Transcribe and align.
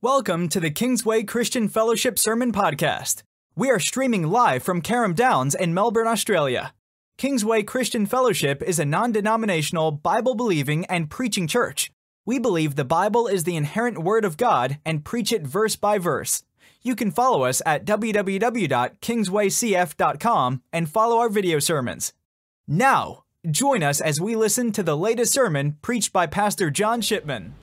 Welcome 0.00 0.48
to 0.50 0.60
the 0.60 0.70
Kingsway 0.70 1.24
Christian 1.24 1.66
Fellowship 1.66 2.20
Sermon 2.20 2.52
Podcast. 2.52 3.24
We 3.56 3.68
are 3.68 3.80
streaming 3.80 4.28
live 4.28 4.62
from 4.62 4.80
Carrum 4.80 5.12
Downs 5.12 5.56
in 5.56 5.74
Melbourne, 5.74 6.06
Australia. 6.06 6.72
Kingsway 7.16 7.64
Christian 7.64 8.06
Fellowship 8.06 8.62
is 8.62 8.78
a 8.78 8.84
non 8.84 9.10
denominational, 9.10 9.90
Bible 9.90 10.36
believing, 10.36 10.84
and 10.84 11.10
preaching 11.10 11.48
church. 11.48 11.90
We 12.24 12.38
believe 12.38 12.76
the 12.76 12.84
Bible 12.84 13.26
is 13.26 13.42
the 13.42 13.56
inerrant 13.56 13.98
Word 13.98 14.24
of 14.24 14.36
God 14.36 14.78
and 14.86 15.04
preach 15.04 15.32
it 15.32 15.44
verse 15.44 15.74
by 15.74 15.98
verse. 15.98 16.44
You 16.80 16.94
can 16.94 17.10
follow 17.10 17.42
us 17.42 17.60
at 17.66 17.84
www.kingswaycf.com 17.84 20.62
and 20.72 20.88
follow 20.88 21.18
our 21.18 21.28
video 21.28 21.58
sermons. 21.58 22.12
Now, 22.68 23.24
join 23.50 23.82
us 23.82 24.00
as 24.00 24.20
we 24.20 24.36
listen 24.36 24.70
to 24.70 24.84
the 24.84 24.96
latest 24.96 25.32
sermon 25.32 25.76
preached 25.82 26.12
by 26.12 26.28
Pastor 26.28 26.70
John 26.70 27.00
Shipman. 27.00 27.54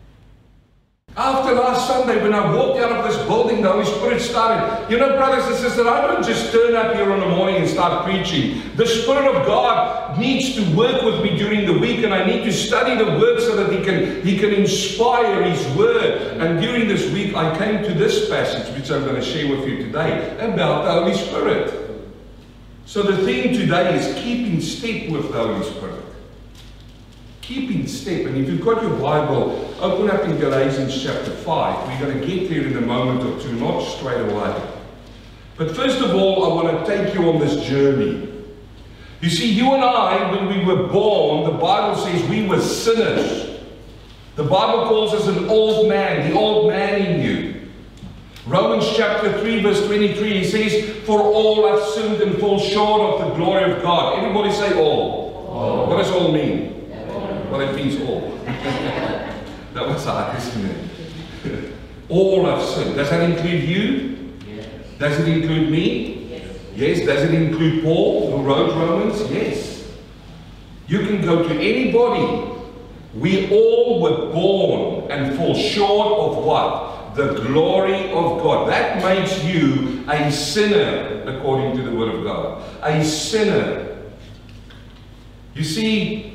After 1.17 1.55
last 1.55 1.87
Sunday, 1.87 2.21
when 2.21 2.33
I 2.33 2.53
walked 2.53 2.81
out 2.81 2.91
of 2.91 3.05
this 3.05 3.25
building, 3.25 3.61
the 3.61 3.71
Holy 3.71 3.85
Spirit 3.85 4.19
started. 4.19 4.91
You 4.91 4.97
know, 4.97 5.15
brothers 5.15 5.45
and 5.45 5.55
sisters, 5.55 5.87
I 5.87 6.01
don't 6.01 6.25
just 6.25 6.51
turn 6.51 6.75
up 6.75 6.93
here 6.93 7.09
in 7.09 7.21
the 7.21 7.29
morning 7.29 7.55
and 7.55 7.69
start 7.69 8.03
preaching. 8.03 8.75
The 8.75 8.85
Spirit 8.85 9.33
of 9.33 9.45
God 9.45 10.19
needs 10.19 10.55
to 10.55 10.75
work 10.75 11.03
with 11.03 11.23
me 11.23 11.37
during 11.37 11.65
the 11.65 11.79
week, 11.79 12.03
and 12.03 12.13
I 12.13 12.25
need 12.25 12.43
to 12.43 12.51
study 12.51 13.01
the 13.01 13.17
Word 13.17 13.39
so 13.39 13.55
that 13.55 13.71
He 13.71 13.81
can 13.81 14.25
He 14.25 14.37
can 14.37 14.53
inspire 14.53 15.41
His 15.43 15.65
Word. 15.77 16.37
And 16.41 16.59
during 16.59 16.89
this 16.89 17.09
week, 17.13 17.33
I 17.33 17.57
came 17.57 17.81
to 17.85 17.93
this 17.93 18.29
passage, 18.29 18.75
which 18.75 18.91
I'm 18.91 19.05
going 19.05 19.15
to 19.15 19.23
share 19.23 19.49
with 19.49 19.65
you 19.69 19.77
today, 19.85 20.35
about 20.39 20.83
the 20.83 20.91
Holy 20.91 21.13
Spirit. 21.13 22.03
So 22.85 23.03
the 23.03 23.25
theme 23.25 23.53
today 23.53 23.97
is 23.97 24.21
keeping 24.21 24.59
step 24.59 25.09
with 25.09 25.31
the 25.31 25.37
Holy 25.37 25.63
Spirit. 25.63 26.04
Keeping 27.45 27.85
step. 27.85 28.25
And 28.25 28.35
if 28.37 28.49
you've 28.49 28.65
got 28.65 28.81
your 28.81 28.97
Bible, 28.99 29.71
open 29.79 30.09
up 30.09 30.23
in 30.23 30.35
Galatians 30.39 30.99
chapter 31.03 31.29
5. 31.29 31.87
We're 31.87 32.07
going 32.07 32.19
to 32.19 32.25
get 32.25 32.49
there 32.49 32.65
in 32.65 32.75
a 32.75 32.81
moment 32.81 33.23
or 33.23 33.39
two, 33.39 33.53
not 33.59 33.81
straight 33.81 34.19
away. 34.19 34.67
But 35.55 35.75
first 35.75 36.01
of 36.01 36.15
all, 36.15 36.43
I 36.43 36.63
want 36.63 36.83
to 36.83 36.91
take 36.91 37.13
you 37.13 37.29
on 37.29 37.39
this 37.39 37.63
journey. 37.67 38.33
You 39.21 39.29
see, 39.29 39.51
you 39.51 39.75
and 39.75 39.83
I, 39.83 40.31
when 40.31 40.47
we 40.47 40.65
were 40.65 40.87
born, 40.87 41.43
the 41.43 41.55
Bible 41.59 41.95
says 42.03 42.27
we 42.27 42.47
were 42.47 42.59
sinners. 42.59 43.59
The 44.37 44.43
Bible 44.43 44.87
calls 44.87 45.13
us 45.13 45.27
an 45.27 45.47
old 45.47 45.87
man, 45.87 46.27
the 46.27 46.35
old 46.35 46.69
man 46.69 46.99
in 46.99 47.21
you. 47.21 47.69
Romans 48.47 48.91
chapter 48.95 49.39
3, 49.39 49.61
verse 49.61 49.85
23, 49.85 50.39
he 50.39 50.43
says, 50.43 50.97
For 51.05 51.21
all 51.21 51.67
have 51.67 51.87
sinned 51.89 52.23
and 52.23 52.39
fall 52.39 52.57
short 52.57 53.21
of 53.21 53.29
the 53.29 53.35
glory 53.35 53.71
of 53.71 53.83
God. 53.83 54.17
Everybody 54.17 54.51
say 54.51 54.79
all. 54.79 55.47
all. 55.47 55.85
What 55.85 55.97
does 55.97 56.11
all 56.11 56.31
mean? 56.31 56.74
Well, 57.51 57.61
it 57.61 57.75
means 57.75 58.01
all. 58.01 58.37
that 58.45 59.87
was 59.87 60.05
hard, 60.05 60.37
isn't 60.37 60.65
it? 60.65 61.73
all 62.09 62.45
have 62.45 62.63
sinned. 62.63 62.95
Does 62.95 63.09
that 63.09 63.29
include 63.29 63.63
you? 63.63 64.33
Yes. 64.47 64.67
Does 64.99 65.19
it 65.19 65.27
include 65.27 65.69
me? 65.69 66.27
Yes. 66.29 66.57
yes. 66.75 67.05
Does 67.05 67.23
it 67.23 67.33
include 67.33 67.83
Paul, 67.83 68.31
who 68.31 68.43
wrote 68.43 68.75
Romans? 68.75 69.19
Yes. 69.31 69.91
You 70.87 70.99
can 70.99 71.21
go 71.21 71.47
to 71.47 71.53
anybody. 71.55 72.51
We 73.15 73.49
all 73.49 74.01
were 74.01 74.31
born 74.31 75.09
and 75.09 75.35
fall 75.37 75.55
short 75.55 76.19
of 76.19 76.43
what? 76.43 77.15
The 77.15 77.41
glory 77.47 78.11
of 78.11 78.43
God. 78.43 78.69
That 78.69 79.01
makes 79.01 79.43
you 79.43 80.03
a 80.09 80.31
sinner, 80.31 81.23
according 81.25 81.77
to 81.77 81.83
the 81.83 81.95
Word 81.95 82.13
of 82.13 82.23
God. 82.23 82.61
A 82.83 83.03
sinner. 83.03 83.97
You 85.53 85.63
see, 85.63 86.34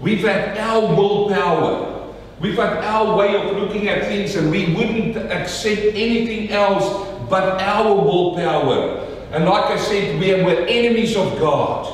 We've 0.00 0.22
had 0.22 0.58
our 0.58 0.94
willpower. 0.94 2.14
We've 2.40 2.56
had 2.56 2.84
our 2.84 3.16
way 3.16 3.34
of 3.34 3.56
looking 3.56 3.88
at 3.88 4.04
things, 4.04 4.34
and 4.36 4.50
we 4.50 4.74
wouldn't 4.74 5.16
accept 5.16 5.80
anything 5.80 6.50
else 6.50 6.84
but 7.30 7.60
our 7.62 7.94
willpower. 7.94 9.06
And 9.32 9.44
like 9.44 9.64
I 9.64 9.78
said, 9.78 10.20
we 10.20 10.42
were 10.42 10.66
enemies 10.66 11.16
of 11.16 11.38
God. 11.38 11.92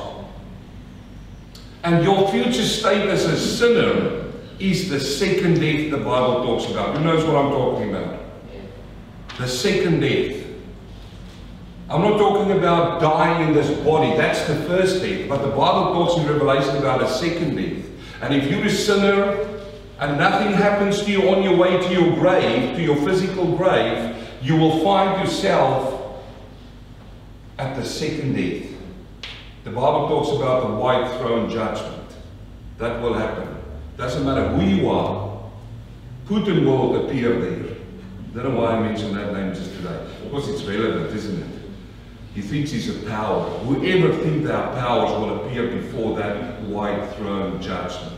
And 1.83 2.03
your 2.03 2.29
future 2.29 2.63
state 2.63 3.09
as 3.09 3.25
a 3.25 3.37
sinner 3.37 4.31
is 4.59 4.89
the 4.89 4.99
second 4.99 5.59
death 5.59 5.91
the 5.91 5.97
Bible 5.97 6.45
talks 6.45 6.69
about. 6.71 6.97
Who 6.97 7.03
knows 7.03 7.25
what 7.25 7.35
I'm 7.35 7.51
talking 7.51 7.89
about? 7.89 8.19
The 9.37 9.47
second 9.47 9.99
death. 9.99 10.42
I'm 11.89 12.01
not 12.01 12.17
talking 12.17 12.57
about 12.57 13.01
dying 13.01 13.47
in 13.47 13.53
this 13.53 13.69
body. 13.83 14.15
That's 14.15 14.47
the 14.47 14.55
first 14.67 15.01
death. 15.01 15.27
But 15.27 15.41
the 15.43 15.49
Bible 15.49 15.93
talks 15.93 16.19
in 16.19 16.27
Revelation 16.27 16.77
about 16.77 17.03
a 17.03 17.09
second 17.09 17.55
death. 17.55 17.85
And 18.21 18.33
if 18.33 18.49
you're 18.49 18.65
a 18.65 18.69
sinner 18.69 19.49
and 19.99 20.17
nothing 20.17 20.53
happens 20.53 21.03
to 21.03 21.11
you 21.11 21.29
on 21.29 21.43
your 21.43 21.57
way 21.57 21.77
to 21.77 21.93
your 21.93 22.15
grave, 22.15 22.75
to 22.75 22.81
your 22.81 22.95
physical 22.97 23.57
grave, 23.57 24.15
you 24.41 24.55
will 24.55 24.83
find 24.83 25.21
yourself 25.21 26.21
at 27.59 27.75
the 27.75 27.85
second 27.85 28.35
death. 28.35 28.69
The 29.63 29.69
Bible 29.69 30.07
talks 30.07 30.35
about 30.35 30.67
the 30.67 30.75
white 30.75 31.17
throne 31.19 31.49
judgment. 31.49 32.09
That 32.77 33.01
will 33.01 33.13
happen. 33.13 33.47
Doesn't 33.97 34.25
matter 34.25 34.47
who 34.49 34.65
you 34.65 34.89
are. 34.89 35.49
Putin 36.25 36.65
will 36.65 37.05
appear 37.05 37.39
there. 37.39 37.75
Don't 38.33 38.53
know 38.53 38.61
why 38.61 38.71
I 38.71 38.79
mentioned 38.79 39.15
that 39.15 39.31
name 39.33 39.53
just 39.53 39.75
today. 39.75 40.05
Of 40.23 40.31
course, 40.31 40.47
it's 40.47 40.63
relevant, 40.63 41.15
isn't 41.15 41.39
it? 41.39 41.52
He 42.33 42.41
thinks 42.41 42.71
he's 42.71 42.89
a 42.89 43.07
power. 43.07 43.47
Whoever 43.59 44.15
thinks 44.23 44.47
their 44.47 44.67
powers 44.73 45.11
will 45.11 45.45
appear 45.45 45.67
before 45.67 46.17
that 46.17 46.61
white 46.63 47.13
throne 47.15 47.61
judgment. 47.61 48.13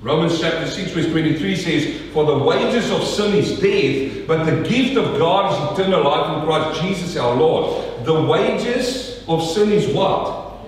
Romans 0.00 0.40
chapter 0.40 0.66
6 0.66 0.92
verse 0.92 1.06
23 1.10 1.56
says, 1.56 2.12
For 2.12 2.24
the 2.24 2.38
wages 2.38 2.90
of 2.90 3.02
sin 3.02 3.34
is 3.34 3.58
death, 3.58 4.26
but 4.26 4.44
the 4.44 4.68
gift 4.68 4.96
of 4.96 5.18
God 5.18 5.74
is 5.74 5.78
eternal 5.78 6.04
life 6.04 6.38
in 6.38 6.44
Christ 6.44 6.82
Jesus 6.82 7.16
our 7.16 7.34
Lord. 7.34 8.04
The 8.06 8.22
wages 8.22 9.24
of 9.28 9.42
sin 9.42 9.72
is 9.72 9.92
what? 9.94 10.60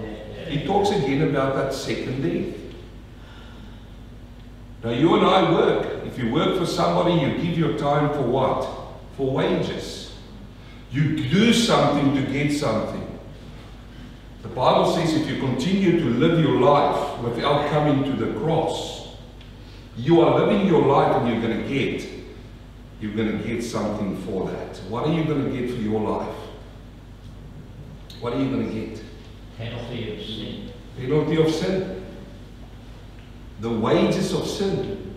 He 0.49 0.67
talks 0.67 0.91
again 0.91 1.23
about 1.29 1.55
that 1.57 1.75
second 1.75 2.23
death. 2.23 2.55
Now 4.83 4.91
you 4.91 5.15
and 5.15 5.27
I 5.27 5.53
work. 5.53 6.07
If 6.07 6.19
you 6.19 6.33
work 6.33 6.59
for 6.59 6.67
somebody, 6.67 7.21
you 7.21 7.37
give 7.43 7.59
your 7.59 7.79
time 7.79 8.11
for 8.11 8.23
what? 8.23 8.69
For 9.17 9.31
wages. 9.31 10.08
You 10.91 11.17
do 11.17 11.53
something 11.53 12.15
to 12.15 12.33
get 12.33 12.53
something. 12.53 13.05
The 14.43 14.49
Bible 14.49 14.95
says 14.95 15.15
if 15.15 15.29
you 15.29 15.39
continue 15.41 15.99
to 16.01 16.07
live 16.07 16.41
your 16.41 16.61
life 16.61 17.21
without 17.21 17.69
coming 17.71 18.05
to 18.05 18.25
the 18.25 18.39
cross, 18.41 19.17
you 19.97 20.21
are 20.21 20.39
living 20.39 20.67
your 20.67 20.87
life 20.87 21.17
and 21.17 21.29
you're 21.29 21.41
going 21.41 21.63
to 21.63 21.69
get. 21.69 22.09
You're 23.01 23.15
going 23.15 23.39
to 23.39 23.47
get 23.47 23.63
something 23.63 24.17
for 24.23 24.49
that. 24.51 24.77
What 24.89 25.07
are 25.07 25.13
you 25.13 25.25
going 25.25 25.45
to 25.45 25.51
get 25.51 25.71
for 25.71 25.81
your 25.81 26.01
life? 26.01 26.35
What 28.21 28.33
are 28.33 28.41
you 28.41 28.51
going 28.51 28.69
to 28.69 28.75
get? 28.75 29.03
Penalty 29.57 30.15
of 30.15 30.27
sin. 30.27 30.73
Penalty 30.97 31.43
of 31.43 31.53
sin. 31.53 32.05
The 33.61 33.71
wages 33.71 34.33
of 34.33 34.47
sin. 34.47 35.08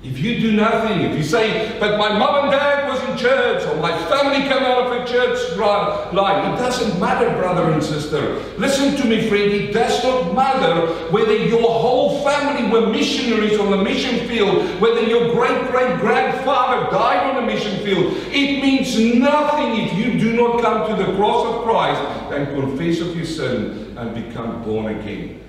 If 0.00 0.20
you 0.20 0.38
do 0.38 0.52
nothing, 0.52 1.00
if 1.00 1.16
you 1.16 1.24
say, 1.24 1.76
but 1.80 1.98
my 1.98 2.16
mom 2.16 2.44
and 2.44 2.52
dad 2.52 2.88
was 2.88 3.02
in 3.08 3.16
church, 3.16 3.66
or 3.66 3.80
my 3.80 3.90
family 4.06 4.42
came 4.42 4.62
out 4.62 4.86
of 4.86 4.92
a 4.92 5.04
church 5.04 5.56
line, 5.56 6.52
it 6.52 6.56
doesn't 6.56 7.00
matter, 7.00 7.28
brother 7.36 7.72
and 7.72 7.82
sister. 7.82 8.38
Listen 8.58 8.96
to 8.96 9.04
me, 9.04 9.28
friend, 9.28 9.50
it 9.50 9.72
does 9.72 10.02
not 10.04 10.34
matter 10.36 10.86
whether 11.10 11.34
your 11.34 11.68
whole 11.68 12.22
family 12.22 12.70
were 12.70 12.86
missionaries 12.86 13.58
on 13.58 13.72
the 13.72 13.82
mission 13.82 14.28
field, 14.28 14.80
whether 14.80 15.02
your 15.02 15.32
great 15.32 15.68
great 15.68 15.98
grandfather 16.00 16.90
died 16.90 17.30
on 17.30 17.36
the 17.36 17.52
mission 17.52 17.84
field. 17.84 18.14
It 18.28 18.62
means 18.62 18.98
nothing 18.98 19.84
if 19.84 19.94
you 19.94 20.18
do 20.18 20.36
not 20.36 20.60
come 20.60 20.88
to 20.88 21.04
the 21.04 21.16
cross 21.16 21.44
of 21.46 21.64
Christ 21.64 22.00
and 22.32 22.46
confess 22.48 23.00
of 23.00 23.16
your 23.16 23.26
sin 23.26 23.96
and 23.96 24.14
become 24.14 24.62
born 24.62 24.86
again. 24.86 25.40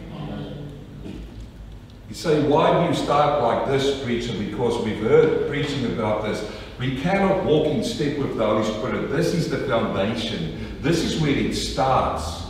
You 2.09 2.15
say, 2.15 2.41
why 2.47 2.81
do 2.81 2.89
you 2.89 2.95
start 2.95 3.43
like 3.43 3.67
this, 3.67 4.03
preacher? 4.03 4.33
Because 4.33 4.83
we've 4.83 4.97
heard 4.97 5.47
preaching 5.47 5.85
about 5.85 6.23
this. 6.23 6.43
We 6.79 6.99
cannot 6.99 7.45
walk 7.45 7.67
in 7.67 7.83
step 7.83 8.17
with 8.17 8.35
the 8.35 8.45
Holy 8.45 8.63
Spirit. 8.63 9.11
This 9.11 9.33
is 9.35 9.49
the 9.49 9.59
foundation. 9.67 10.77
This 10.81 11.03
is 11.03 11.21
where 11.21 11.29
it 11.29 11.53
starts. 11.53 12.47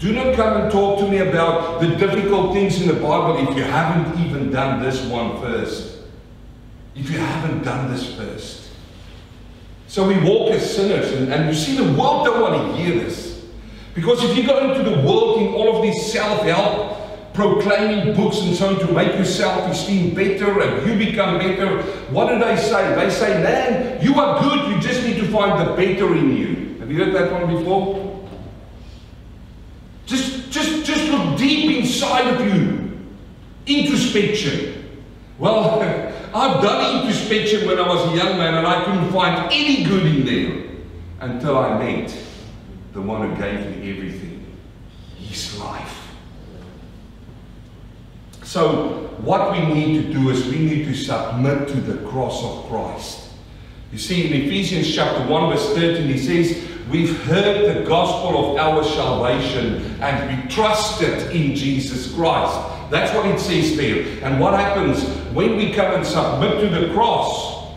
Do 0.00 0.12
not 0.12 0.34
come 0.34 0.60
and 0.60 0.72
talk 0.72 0.98
to 0.98 1.08
me 1.08 1.18
about 1.18 1.80
the 1.80 1.88
difficult 1.96 2.52
things 2.52 2.80
in 2.80 2.88
the 2.88 2.94
Bible 2.94 3.48
if 3.48 3.56
you 3.56 3.62
haven't 3.62 4.22
even 4.26 4.50
done 4.50 4.82
this 4.82 5.02
one 5.06 5.40
first. 5.40 5.98
If 6.94 7.08
you 7.10 7.18
haven't 7.18 7.62
done 7.62 7.90
this 7.90 8.14
first. 8.14 8.70
So 9.86 10.06
we 10.06 10.18
walk 10.20 10.52
as 10.52 10.76
sinners, 10.76 11.12
and, 11.12 11.32
and 11.32 11.48
you 11.48 11.54
see, 11.54 11.76
the 11.76 11.92
world 11.98 12.26
don't 12.26 12.40
want 12.40 12.76
to 12.76 12.82
hear 12.82 13.02
this. 13.02 13.44
Because 13.94 14.22
if 14.24 14.36
you 14.36 14.46
go 14.46 14.70
into 14.70 14.88
the 14.88 14.96
world 15.02 15.40
in 15.40 15.48
all 15.48 15.76
of 15.76 15.82
these 15.82 16.12
self 16.12 16.42
help 16.42 16.89
proclaiming 17.40 18.14
books 18.14 18.40
and 18.42 18.54
so 18.54 18.68
on 18.68 18.78
to 18.78 18.92
make 18.92 19.14
your 19.14 19.24
self-esteem 19.24 20.14
better 20.14 20.60
and 20.60 20.86
you 20.86 21.06
become 21.06 21.38
better. 21.38 21.82
What 22.10 22.28
do 22.28 22.38
they 22.38 22.56
say? 22.56 22.94
They 22.94 23.08
say, 23.08 23.42
man, 23.42 24.02
you 24.02 24.14
are 24.20 24.40
good, 24.42 24.70
you 24.70 24.80
just 24.80 25.02
need 25.04 25.16
to 25.16 25.26
find 25.28 25.66
the 25.66 25.74
better 25.74 26.14
in 26.14 26.36
you. 26.36 26.76
Have 26.80 26.90
you 26.90 27.02
heard 27.02 27.14
that 27.14 27.32
one 27.32 27.56
before? 27.56 28.28
Just, 30.04 30.50
just, 30.50 30.84
just 30.84 31.10
look 31.10 31.38
deep 31.38 31.78
inside 31.78 32.34
of 32.34 32.46
you. 32.46 32.98
Introspection. 33.66 35.00
Well, 35.38 35.80
I've 36.34 36.62
done 36.62 37.00
introspection 37.00 37.66
when 37.66 37.78
I 37.78 37.88
was 37.88 38.12
a 38.12 38.16
young 38.16 38.36
man 38.36 38.54
and 38.54 38.66
I 38.66 38.84
couldn't 38.84 39.10
find 39.12 39.50
any 39.50 39.84
good 39.84 40.04
in 40.04 40.26
there 40.26 40.66
until 41.20 41.56
I 41.56 41.78
met 41.78 42.14
the 42.92 43.00
one 43.00 43.30
who 43.30 43.40
gave 43.40 43.60
me 43.66 43.90
everything 43.90 44.46
his 45.16 45.58
life. 45.58 46.09
So, 48.50 49.08
what 49.18 49.52
we 49.52 49.60
need 49.72 50.06
to 50.08 50.12
do 50.12 50.28
is 50.30 50.44
we 50.46 50.58
need 50.58 50.84
to 50.86 50.94
submit 50.96 51.68
to 51.68 51.80
the 51.80 52.04
cross 52.08 52.42
of 52.42 52.68
Christ. 52.68 53.28
You 53.92 53.98
see, 53.98 54.26
in 54.26 54.42
Ephesians 54.42 54.92
chapter 54.92 55.24
1, 55.24 55.50
verse 55.50 55.72
13, 55.74 56.08
he 56.08 56.18
says, 56.18 56.68
We've 56.90 57.16
heard 57.26 57.76
the 57.76 57.88
gospel 57.88 58.50
of 58.50 58.58
our 58.58 58.82
salvation 58.82 60.02
and 60.02 60.42
we 60.42 60.50
trusted 60.50 61.30
in 61.30 61.54
Jesus 61.54 62.12
Christ. 62.12 62.58
That's 62.90 63.14
what 63.14 63.26
it 63.26 63.38
says 63.38 63.76
there. 63.76 64.04
And 64.24 64.40
what 64.40 64.54
happens 64.54 65.04
when 65.32 65.54
we 65.56 65.72
come 65.72 65.94
and 65.94 66.04
submit 66.04 66.58
to 66.58 66.76
the 66.76 66.92
cross? 66.92 67.72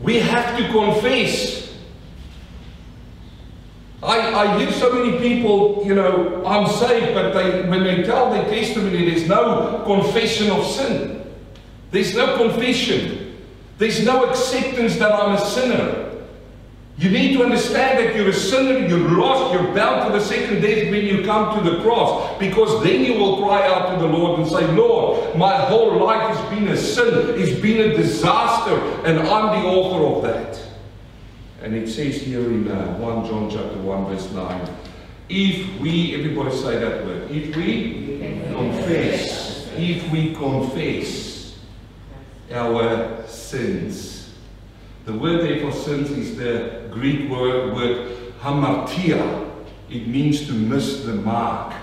We 0.00 0.20
have 0.20 0.56
to 0.56 0.66
confess. 0.72 1.65
I, 4.02 4.34
I 4.34 4.58
hear 4.58 4.70
so 4.72 4.92
many 4.92 5.18
people, 5.18 5.82
you 5.84 5.94
know, 5.94 6.44
I'm 6.44 6.68
saved, 6.68 7.14
but 7.14 7.32
they, 7.32 7.68
when 7.68 7.82
they 7.82 8.02
tell 8.02 8.30
their 8.30 8.44
testimony, 8.44 9.10
there's 9.10 9.26
no 9.26 9.82
confession 9.86 10.50
of 10.50 10.66
sin. 10.66 11.24
There's 11.90 12.14
no 12.14 12.36
confession. 12.36 13.42
There's 13.78 14.04
no 14.04 14.24
acceptance 14.28 14.96
that 14.96 15.12
I'm 15.12 15.34
a 15.34 15.40
sinner. 15.40 16.06
You 16.98 17.10
need 17.10 17.36
to 17.36 17.44
understand 17.44 17.98
that 17.98 18.16
you're 18.16 18.28
a 18.28 18.32
sinner, 18.32 18.86
you're 18.86 19.10
lost, 19.10 19.52
you're 19.52 19.74
bound 19.74 20.10
to 20.10 20.18
the 20.18 20.24
second 20.24 20.62
death 20.62 20.90
when 20.90 21.04
you 21.04 21.24
come 21.24 21.62
to 21.62 21.70
the 21.70 21.82
cross. 21.82 22.38
Because 22.38 22.82
then 22.82 23.04
you 23.04 23.14
will 23.14 23.42
cry 23.42 23.66
out 23.66 23.94
to 23.94 24.00
the 24.00 24.10
Lord 24.10 24.40
and 24.40 24.48
say, 24.48 24.66
Lord, 24.72 25.36
my 25.36 25.56
whole 25.56 26.02
life 26.02 26.34
has 26.34 26.50
been 26.50 26.68
a 26.68 26.76
sin, 26.76 27.38
it's 27.38 27.60
been 27.60 27.90
a 27.90 27.96
disaster, 27.96 28.78
and 29.06 29.18
I'm 29.20 29.62
the 29.62 29.68
author 29.68 30.16
of 30.16 30.22
that. 30.22 30.65
And 31.66 31.74
it 31.74 31.88
says 31.88 32.22
here 32.22 32.42
in 32.42 32.68
uh, 32.70 32.96
1 32.98 33.26
John 33.26 33.50
chapter 33.50 33.76
1, 33.80 34.04
verse 34.04 34.30
9, 34.30 34.70
if 35.28 35.80
we, 35.80 36.14
everybody 36.14 36.56
say 36.56 36.78
that 36.78 37.04
word, 37.04 37.28
if 37.28 37.56
we 37.56 38.20
confess, 38.52 39.68
if 39.76 40.08
we 40.12 40.32
confess 40.32 41.58
our 42.52 43.26
sins, 43.26 44.32
the 45.06 45.12
word 45.14 45.40
there 45.42 45.58
for 45.60 45.76
sins 45.76 46.08
is 46.12 46.36
the 46.36 46.88
Greek 46.92 47.28
word, 47.28 47.74
word 47.74 48.32
hamartia. 48.38 49.50
It 49.90 50.06
means 50.06 50.46
to 50.46 50.52
miss 50.52 51.04
the 51.04 51.14
mark. 51.14 51.74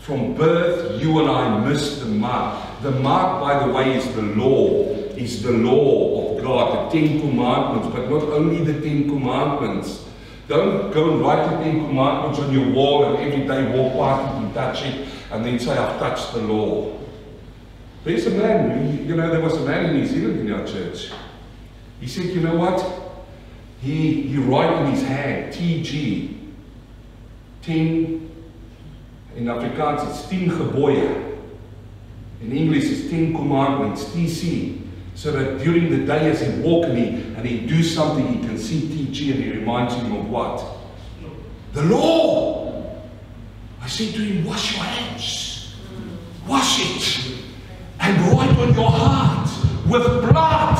From 0.00 0.34
birth, 0.34 1.00
you 1.00 1.20
and 1.20 1.30
I 1.30 1.64
miss 1.64 2.00
the 2.00 2.06
mark. 2.06 2.82
The 2.82 2.90
mark, 2.90 3.40
by 3.40 3.64
the 3.64 3.72
way, 3.72 3.98
is 3.98 4.14
the 4.16 4.22
law. 4.22 4.96
Is 5.14 5.44
the 5.44 5.52
law 5.52 6.24
of 6.24 6.27
God, 6.48 6.90
the 6.90 6.98
Ten 6.98 7.20
Commandments, 7.20 7.94
but 7.94 8.08
not 8.10 8.22
only 8.22 8.64
the 8.64 8.80
Ten 8.80 9.08
Commandments. 9.08 10.04
Don't 10.48 10.90
go 10.92 11.12
and 11.12 11.20
write 11.20 11.44
the 11.50 11.62
Ten 11.62 11.86
Commandments 11.86 12.38
on 12.38 12.50
your 12.50 12.70
wall 12.70 13.04
and 13.04 13.18
every 13.18 13.46
day 13.46 13.70
walk 13.76 13.92
past 13.92 14.34
it 14.34 14.42
and 14.42 14.54
touch 14.54 14.82
it 14.82 15.08
and 15.30 15.44
then 15.44 15.58
say, 15.58 15.76
I've 15.76 15.98
touched 15.98 16.32
the 16.32 16.40
law. 16.40 16.98
There's 18.02 18.26
a 18.26 18.30
man, 18.30 19.06
you 19.06 19.14
know, 19.14 19.30
there 19.30 19.42
was 19.42 19.54
a 19.58 19.60
man 19.60 19.90
in 19.90 19.96
New 19.96 20.06
Zealand 20.06 20.40
in 20.40 20.52
our 20.54 20.66
church. 20.66 21.10
He 22.00 22.06
said, 22.06 22.26
you 22.26 22.40
know 22.40 22.56
what? 22.56 22.82
He, 23.82 24.22
he 24.22 24.38
wrote 24.38 24.86
in 24.86 24.92
his 24.92 25.02
hand, 25.02 25.52
TG, 25.52 26.34
10, 27.60 28.30
in 29.36 29.44
Afrikaans 29.44 30.08
it's 30.08 30.26
10 30.28 30.48
gebooie. 30.48 31.36
In 32.40 32.52
English 32.52 32.84
it's 32.84 33.10
10 33.10 33.34
commandments, 33.34 34.04
TC. 34.06 34.87
So 35.18 35.32
that 35.32 35.58
during 35.58 35.90
the 35.90 36.06
day 36.06 36.30
as 36.30 36.40
he 36.42 36.60
walk 36.60 36.84
and 36.86 36.96
he, 36.96 37.06
and 37.34 37.44
he 37.44 37.66
do 37.66 37.82
something, 37.82 38.24
he 38.24 38.38
can 38.38 38.56
see 38.56 38.82
TG 38.82 39.34
and 39.34 39.42
he 39.42 39.50
reminds 39.50 39.94
him 39.94 40.14
of 40.14 40.30
what? 40.30 40.64
The 41.72 41.82
law. 41.82 43.02
I 43.80 43.88
said 43.88 44.14
to 44.14 44.20
him, 44.20 44.44
wash 44.44 44.76
your 44.76 44.84
hands. 44.84 45.74
Wash 46.46 46.78
it. 46.78 47.34
And 47.98 48.16
write 48.32 48.56
on 48.58 48.74
your 48.74 48.88
heart 48.88 49.50
with 49.90 50.04
blood 50.30 50.78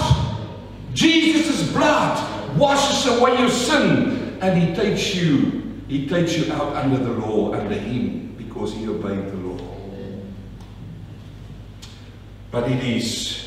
Jesus' 0.95 1.73
blood 1.73 2.57
washes 2.57 3.19
away 3.19 3.39
your 3.41 3.51
sin 3.51 4.39
and 4.41 4.63
he 4.63 4.73
takes 4.73 5.17
you, 5.17 5.81
he 5.89 6.07
takes 6.07 6.37
you 6.37 6.53
out 6.53 6.77
under 6.77 6.99
the 6.99 7.11
law, 7.11 7.55
under 7.55 7.75
him, 7.75 8.37
because 8.37 8.73
he 8.73 8.87
obeyed 8.87 9.33
the 9.33 9.37
law. 9.37 9.77
But 12.53 12.71
it 12.71 12.85
is 12.85 13.38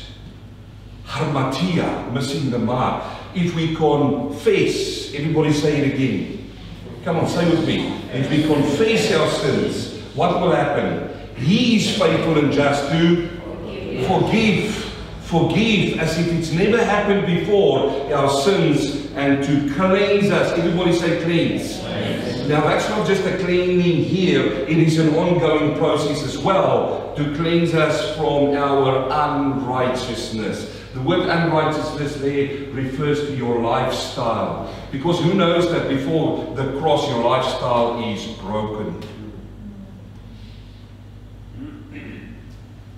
hamartia, 1.12 2.10
missing 2.12 2.50
the 2.50 2.58
mark. 2.58 3.04
If 3.34 3.54
we 3.54 3.74
confess, 3.76 5.14
everybody 5.14 5.52
say 5.52 5.78
it 5.78 5.94
again. 5.94 6.50
Come 7.04 7.18
on, 7.18 7.28
say 7.28 7.48
with 7.48 7.66
me. 7.66 7.94
If 8.12 8.30
we 8.30 8.44
confess 8.44 9.12
our 9.12 9.28
sins, 9.28 10.00
what 10.14 10.40
will 10.40 10.52
happen? 10.52 11.10
He 11.36 11.76
is 11.76 11.98
faithful 11.98 12.38
and 12.38 12.52
just 12.52 12.90
to 12.92 13.28
forgive 14.06 14.92
forgive 15.32 15.98
as 15.98 16.18
if 16.18 16.30
it's 16.30 16.52
never 16.52 16.76
happened 16.84 17.24
before 17.24 17.88
our 18.12 18.28
sins 18.42 19.10
and 19.14 19.42
to 19.42 19.74
cleanse 19.74 20.30
us. 20.30 20.58
Everybody 20.58 20.92
say 20.92 21.22
cleanse. 21.24 21.82
Now 22.48 22.60
that's 22.62 22.86
not 22.90 23.06
just 23.06 23.24
a 23.24 23.38
cleaning 23.38 24.04
here, 24.04 24.44
it 24.44 24.76
is 24.76 24.98
an 24.98 25.14
ongoing 25.14 25.78
process 25.78 26.22
as 26.22 26.36
well 26.36 27.14
to 27.16 27.34
cleanse 27.34 27.72
us 27.72 28.14
from 28.14 28.54
our 28.54 29.08
unrighteousness. 29.10 30.81
The 30.94 31.00
word 31.00 31.28
unrighteousness 31.28 32.16
there 32.16 32.70
refers 32.72 33.20
to 33.26 33.34
your 33.34 33.60
lifestyle. 33.60 34.74
Because 34.90 35.20
who 35.20 35.32
knows 35.34 35.70
that 35.70 35.88
before 35.88 36.54
the 36.54 36.78
cross 36.78 37.08
your 37.08 37.24
lifestyle 37.24 38.02
is 38.12 38.26
broken. 38.38 39.02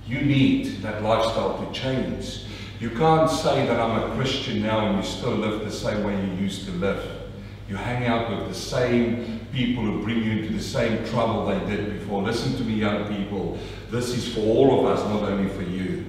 You 0.07 0.21
need 0.21 0.83
that 0.83 1.03
lifestyle 1.03 1.65
to 1.65 1.73
change. 1.73 2.45
You 2.81 2.91
can't 2.91 3.31
say 3.31 3.67
that 3.67 3.81
I'm 3.81 4.11
a 4.11 4.15
Christian 4.17 4.63
now 4.63 4.87
and 4.87 4.97
you 4.97 5.03
still 5.09 5.37
live 5.37 5.65
the 5.65 5.71
same 5.71 6.05
way 6.05 6.21
you 6.27 6.33
used 6.35 6.67
to 6.67 6.73
live. 6.73 7.03
You 7.69 7.77
hang 7.77 8.07
out 8.07 8.29
with 8.31 8.49
the 8.49 8.55
same 8.55 9.47
people 9.53 9.85
who 9.85 10.03
bring 10.03 10.23
you 10.23 10.33
into 10.33 10.53
the 10.53 10.63
same 10.63 11.07
trouble 11.07 11.47
they 11.47 11.59
did 11.75 11.99
before. 11.99 12.23
Listen 12.23 12.57
to 12.57 12.65
me, 12.65 12.75
young 12.75 13.07
people. 13.17 13.59
This 13.91 14.11
is 14.11 14.35
for 14.35 14.41
all 14.41 14.81
of 14.81 14.99
us, 14.99 15.05
not 15.09 15.23
only 15.23 15.49
for 15.49 15.63
you. 15.63 16.05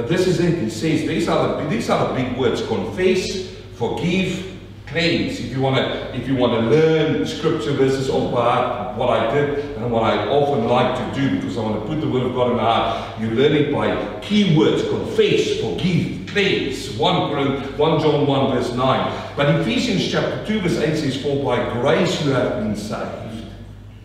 But 0.00 0.08
this 0.08 0.26
is 0.26 0.40
it. 0.40 0.62
He 0.62 0.70
says 0.70 1.06
these 1.06 1.28
are 1.28 1.60
the, 1.60 1.68
these 1.68 1.90
are 1.90 2.08
the 2.08 2.14
big 2.14 2.34
words 2.38 2.66
confess, 2.66 3.50
forgive, 3.74 4.58
cleanse. 4.86 5.38
If 5.40 5.52
you 5.52 5.60
want 5.60 5.76
to, 5.76 6.16
if 6.16 6.26
you 6.26 6.36
want 6.36 6.54
to 6.54 6.70
learn 6.70 7.26
scripture 7.26 7.72
verses 7.72 8.08
off 8.08 8.32
by 8.32 8.40
heart, 8.40 8.96
what 8.96 9.10
I 9.10 9.34
did 9.34 9.76
and 9.76 9.92
what 9.92 10.04
I 10.04 10.26
often 10.28 10.64
like 10.68 10.96
to 10.96 11.20
do, 11.20 11.36
because 11.36 11.58
I 11.58 11.60
want 11.60 11.82
to 11.82 11.86
put 11.86 12.00
the 12.00 12.08
word 12.08 12.22
of 12.22 12.34
God 12.34 12.52
in 12.52 12.56
my 12.56 12.62
heart, 12.62 13.20
you 13.20 13.30
learn 13.32 13.52
it 13.52 13.70
by 13.70 14.20
key 14.20 14.56
words: 14.56 14.88
confess, 14.88 15.60
forgive, 15.60 16.26
cleanse. 16.28 16.96
1, 16.96 17.76
1 17.76 18.00
John 18.00 18.26
1 18.26 18.56
verse 18.56 18.72
9. 18.72 19.34
But 19.36 19.60
Ephesians 19.60 20.10
chapter 20.10 20.46
2 20.46 20.60
verse 20.62 20.78
8 20.78 20.96
says, 20.96 21.22
"For 21.22 21.44
by 21.44 21.74
grace 21.74 22.24
you 22.24 22.30
have 22.30 22.60
been 22.60 22.74
saved." 22.74 23.48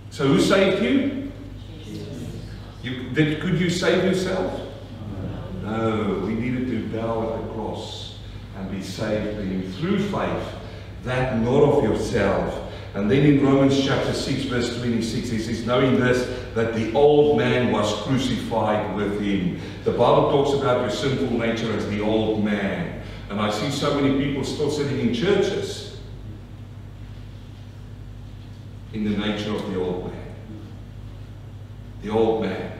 So 0.10 0.28
who 0.28 0.42
saved 0.42 0.84
you? 0.84 1.32
you 2.84 3.10
did, 3.14 3.40
could 3.40 3.58
you 3.62 3.70
save 3.70 4.04
yourself? 4.04 4.65
No, 5.66 6.22
we 6.26 6.36
needed 6.36 6.68
to 6.68 6.88
bow 6.96 7.24
at 7.24 7.42
the 7.42 7.54
cross 7.54 8.20
and 8.56 8.70
be 8.70 8.82
saved 8.84 9.76
through 9.76 10.00
faith 10.10 10.56
that 11.06 11.40
not 11.40 11.64
of 11.64 11.84
yourself. 11.84 12.72
And 12.94 13.10
then 13.10 13.26
in 13.26 13.44
Romans 13.44 13.84
chapter 13.84 14.14
6, 14.14 14.44
verse 14.44 14.78
26, 14.80 15.30
he 15.30 15.40
says, 15.40 15.66
Knowing 15.66 16.00
this, 16.00 16.28
that 16.54 16.76
the 16.76 16.94
old 16.94 17.38
man 17.38 17.72
was 17.72 17.92
crucified 18.04 18.96
with 18.96 19.20
him. 19.20 19.60
The 19.84 19.92
Bible 19.92 20.32
talks 20.32 20.54
about 20.54 20.82
your 20.82 20.90
sinful 20.90 21.38
nature 21.38 21.74
as 21.74 21.88
the 21.90 22.00
old 22.00 22.46
man. 22.46 23.04
And 23.30 23.42
I 23.42 23.50
see 23.50 23.70
so 23.72 24.00
many 24.00 24.24
people 24.24 24.44
still 24.44 24.72
sitting 24.72 25.00
in 25.00 25.14
churches 25.14 25.98
in 28.94 29.04
the 29.04 29.18
nature 29.18 29.54
of 29.54 29.70
the 29.72 29.80
old 29.82 30.12
man. 30.12 30.36
The 32.02 32.10
old 32.12 32.44
man. 32.44 32.75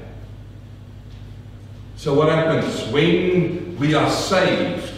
So 1.98 2.14
what 2.14 2.30
happens? 2.30 2.92
When 2.92 3.78
we 3.78 3.94
are 3.94 4.10
saved, 4.10 4.92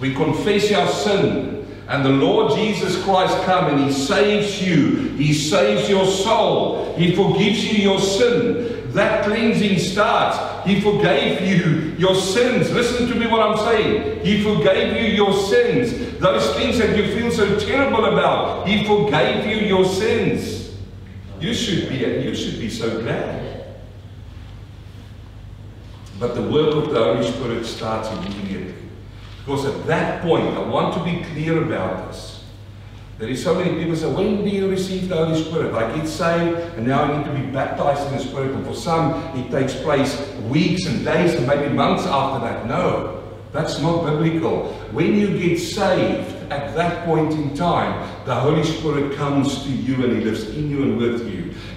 we 0.00 0.14
confess 0.14 0.72
our 0.72 0.88
sin 0.88 1.54
and 1.88 2.04
the 2.04 2.10
Lord 2.10 2.54
Jesus 2.54 3.02
Christ 3.04 3.36
come 3.44 3.66
and 3.66 3.84
He 3.84 3.92
saves 3.92 4.66
you. 4.66 5.10
He 5.16 5.34
saves 5.34 5.88
your 5.88 6.06
soul. 6.06 6.94
He 6.96 7.14
forgives 7.14 7.64
you 7.64 7.82
your 7.82 8.00
sin. 8.00 8.90
That 8.92 9.24
cleansing 9.24 9.78
starts. 9.78 10.66
He 10.66 10.80
forgave 10.80 11.42
you 11.42 11.94
your 11.98 12.14
sins. 12.14 12.72
Listen 12.72 13.06
to 13.08 13.14
me 13.14 13.26
what 13.26 13.40
I'm 13.40 13.58
saying. 13.58 14.24
He 14.24 14.42
forgave 14.42 14.96
you 14.96 15.08
your 15.14 15.34
sins. 15.34 16.18
Those 16.18 16.54
things 16.54 16.78
that 16.78 16.96
you 16.96 17.14
feel 17.18 17.30
so 17.30 17.58
terrible 17.58 18.06
about. 18.06 18.66
He 18.66 18.84
forgave 18.84 19.46
you 19.46 19.66
your 19.66 19.84
sins. 19.84 20.74
You 21.38 21.52
should 21.52 21.90
be, 21.90 21.96
you 21.96 22.34
should 22.34 22.58
be 22.58 22.70
so 22.70 23.02
glad. 23.02 23.53
But 26.24 26.36
the 26.36 26.42
work 26.50 26.74
of 26.74 26.90
the 26.90 27.04
Holy 27.04 27.30
Spirit 27.30 27.66
starts 27.66 28.08
immediately. 28.08 28.72
Because 29.40 29.66
at 29.66 29.86
that 29.86 30.22
point, 30.22 30.56
I 30.56 30.60
want 30.60 30.94
to 30.94 31.04
be 31.04 31.22
clear 31.34 31.62
about 31.62 32.08
this. 32.08 32.46
There 33.18 33.28
is 33.28 33.44
so 33.44 33.54
many 33.54 33.78
people 33.78 33.94
say, 33.94 34.10
when 34.10 34.42
do 34.42 34.48
you 34.48 34.70
receive 34.70 35.10
the 35.10 35.16
Holy 35.16 35.44
Spirit? 35.44 35.74
I 35.74 35.94
get 35.94 36.08
saved 36.08 36.78
and 36.78 36.86
now 36.86 37.02
I 37.02 37.18
need 37.18 37.26
to 37.26 37.30
be 37.30 37.52
baptized 37.52 38.06
in 38.06 38.16
the 38.16 38.24
Spirit. 38.24 38.52
And 38.52 38.66
for 38.66 38.74
some, 38.74 39.36
it 39.36 39.50
takes 39.50 39.74
place 39.74 40.18
weeks 40.48 40.86
and 40.86 41.04
days 41.04 41.34
and 41.34 41.46
maybe 41.46 41.68
months 41.74 42.06
after 42.06 42.40
that. 42.46 42.66
No, 42.68 43.22
that's 43.52 43.78
not 43.80 44.06
biblical. 44.06 44.72
When 44.92 45.18
you 45.18 45.38
get 45.38 45.58
saved, 45.58 46.34
at 46.50 46.74
that 46.74 47.04
point 47.04 47.32
in 47.34 47.54
time, 47.54 48.08
the 48.24 48.34
Holy 48.34 48.64
Spirit 48.64 49.14
comes 49.16 49.62
to 49.64 49.68
you 49.68 50.02
and 50.04 50.16
He 50.16 50.24
lives 50.24 50.48
in 50.48 50.70
you 50.70 50.84
and 50.84 50.96
with 50.96 51.30
you. 51.30 51.33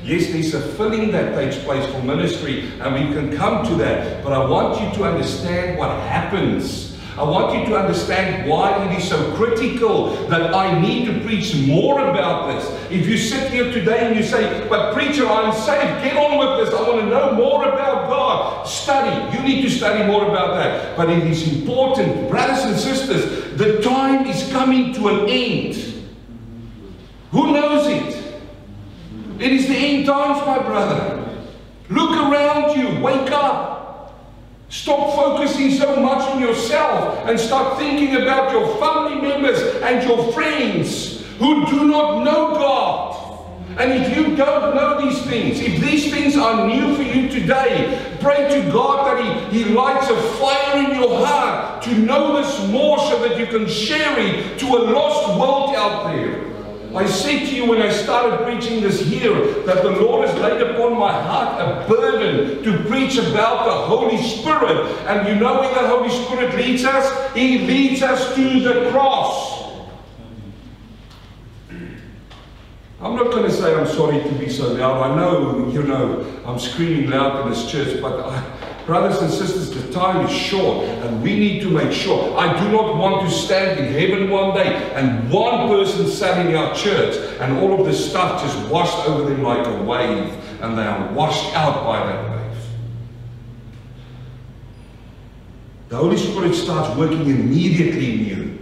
Yes, 0.08 0.32
there's 0.32 0.54
a 0.54 0.62
filling 0.76 1.12
that 1.12 1.36
takes 1.36 1.62
place 1.64 1.86
for 1.94 2.02
ministry, 2.02 2.72
and 2.80 2.94
we 2.96 3.14
can 3.14 3.36
come 3.36 3.66
to 3.68 3.76
that. 3.76 4.24
But 4.24 4.34
I 4.34 4.44
want 4.44 4.82
you 4.82 4.98
to 4.98 5.04
understand 5.04 5.78
what 5.78 5.92
happens 6.04 6.88
I 7.18 7.24
want 7.24 7.58
you 7.58 7.66
to 7.66 7.76
understand 7.76 8.48
why 8.48 8.86
it 8.86 9.00
is 9.00 9.10
so 9.10 9.36
critical 9.36 10.16
that 10.28 10.54
I 10.54 10.80
need 10.80 11.06
to 11.06 11.20
preach 11.22 11.56
more 11.56 12.00
about 12.00 12.54
this. 12.54 12.92
If 12.92 13.08
you 13.08 13.18
sit 13.18 13.52
here 13.52 13.72
today 13.72 14.06
and 14.06 14.16
you 14.16 14.22
say, 14.22 14.68
But 14.70 14.94
preacher, 14.94 15.28
I'm 15.28 15.52
saved, 15.52 16.04
get 16.04 16.16
on 16.16 16.38
with 16.38 16.64
this. 16.64 16.80
I 16.80 16.88
want 16.88 17.02
to 17.02 17.08
know 17.08 17.32
more 17.32 17.68
about 17.68 18.08
God. 18.08 18.68
Study. 18.68 19.36
You 19.36 19.44
need 19.44 19.64
to 19.64 19.70
study 19.70 20.06
more 20.06 20.30
about 20.30 20.58
that. 20.58 20.96
But 20.96 21.10
it 21.10 21.24
is 21.24 21.52
important, 21.52 22.30
brothers 22.30 22.66
and 22.66 22.78
sisters, 22.78 23.58
the 23.58 23.82
time 23.82 24.28
is 24.28 24.48
coming 24.52 24.94
to 24.94 25.08
an 25.08 25.28
end. 25.28 26.08
Who 27.32 27.52
knows 27.52 27.88
it? 27.88 28.17
Times, 30.08 30.46
my 30.48 30.60
brother. 30.60 31.24
Look 31.90 32.12
around 32.12 32.78
you. 32.78 33.04
Wake 33.04 33.30
up. 33.32 34.16
Stop 34.70 35.16
focusing 35.16 35.72
so 35.72 35.98
much 35.98 36.22
on 36.32 36.42
yourself 36.42 37.28
and 37.28 37.40
start 37.40 37.78
thinking 37.78 38.16
about 38.16 38.52
your 38.52 38.78
family 38.78 39.22
members 39.22 39.60
and 39.82 40.08
your 40.08 40.32
friends 40.32 41.26
who 41.40 41.66
do 41.68 41.88
not 41.88 42.24
know 42.24 42.54
God. 42.56 43.16
And 43.80 43.94
if 43.94 44.18
you 44.18 44.36
don't 44.36 44.76
know 44.76 45.00
these 45.00 45.22
things, 45.24 45.60
if 45.60 45.80
these 45.82 46.12
things 46.12 46.36
are 46.36 46.68
new 46.68 46.96
for 46.96 47.04
you 47.04 47.30
today, 47.30 48.18
pray 48.22 48.50
to 48.50 48.72
God 48.72 49.08
that 49.08 49.52
He, 49.52 49.64
he 49.64 49.74
lights 49.74 50.10
a 50.10 50.20
fire 50.34 50.84
in 50.84 51.00
your 51.00 51.26
heart 51.26 51.84
to 51.84 51.94
know 51.98 52.42
this 52.42 52.72
more 52.72 52.98
so 52.98 53.28
that 53.28 53.38
you 53.38 53.46
can 53.46 53.68
share 53.70 54.18
it 54.20 54.58
to 54.60 54.66
a 54.68 54.80
lost 54.92 55.40
world 55.40 55.76
out 55.76 56.14
there. 56.14 56.57
I 56.96 57.06
said 57.06 57.40
to 57.48 57.56
you 57.56 57.70
when 57.70 57.82
I 57.82 57.90
started 57.90 58.44
preaching 58.46 58.82
this 58.82 59.02
here 59.02 59.64
that 59.64 59.84
the 59.84 59.92
Lord 59.92 60.28
has 60.28 60.40
laid 60.40 60.62
upon 60.62 60.98
my 60.98 61.12
heart 61.12 61.62
a 61.62 61.88
burden 61.88 62.64
to 62.64 62.84
preach 62.90 63.18
about 63.18 63.66
the 63.66 63.74
Holy 63.74 64.22
Spirit. 64.22 64.88
And 65.08 65.28
you 65.28 65.36
know 65.36 65.60
where 65.60 65.74
the 65.74 65.88
Holy 65.88 66.10
Spirit 66.10 66.56
leads 66.56 66.86
us? 66.86 67.34
He 67.36 67.60
leads 67.60 68.02
us 68.02 68.34
to 68.36 68.60
the 68.62 68.90
cross. 68.92 69.58
I'm 73.00 73.16
not 73.16 73.32
going 73.32 73.44
to 73.44 73.52
say 73.52 73.76
I'm 73.76 73.86
sorry 73.86 74.24
to 74.24 74.32
be 74.40 74.50
so 74.50 74.74
loud. 74.74 75.12
I 75.12 75.16
know, 75.16 75.70
you 75.70 75.84
know, 75.84 76.26
I'm 76.46 76.58
screaming 76.58 77.12
loud 77.12 77.44
in 77.46 77.52
this 77.52 77.70
church, 77.70 78.02
but 78.02 78.20
I, 78.26 78.57
Brothers 78.88 79.22
and 79.22 79.30
sisters, 79.30 79.70
the 79.70 79.92
time 79.92 80.26
is 80.26 80.32
short 80.32 80.86
and 80.88 81.22
we 81.22 81.38
need 81.38 81.62
to 81.62 81.70
make 81.70 81.92
sure. 81.92 82.40
I 82.40 82.58
do 82.58 82.72
not 82.72 82.96
want 82.96 83.28
to 83.28 83.36
stand 83.36 83.82
in 83.82 83.92
heaven 83.92 84.30
one 84.30 84.56
day 84.56 84.94
and 84.94 85.30
one 85.30 85.68
person 85.68 86.08
sat 86.08 86.46
in 86.46 86.56
our 86.56 86.74
church 86.74 87.18
and 87.42 87.58
all 87.58 87.78
of 87.78 87.86
this 87.86 88.10
stuff 88.10 88.42
just 88.42 88.70
washed 88.70 89.10
over 89.10 89.30
them 89.30 89.44
like 89.44 89.68
a 89.68 89.84
wave 89.84 90.34
and 90.62 90.78
they 90.78 90.84
are 90.84 91.12
washed 91.12 91.54
out 91.54 91.84
by 91.84 92.00
that 92.06 92.30
wave. 92.32 92.58
The 95.90 95.98
Holy 95.98 96.16
Spirit 96.16 96.56
starts 96.56 96.98
working 96.98 97.30
immediately 97.30 98.14
in 98.14 98.26
you. 98.26 98.60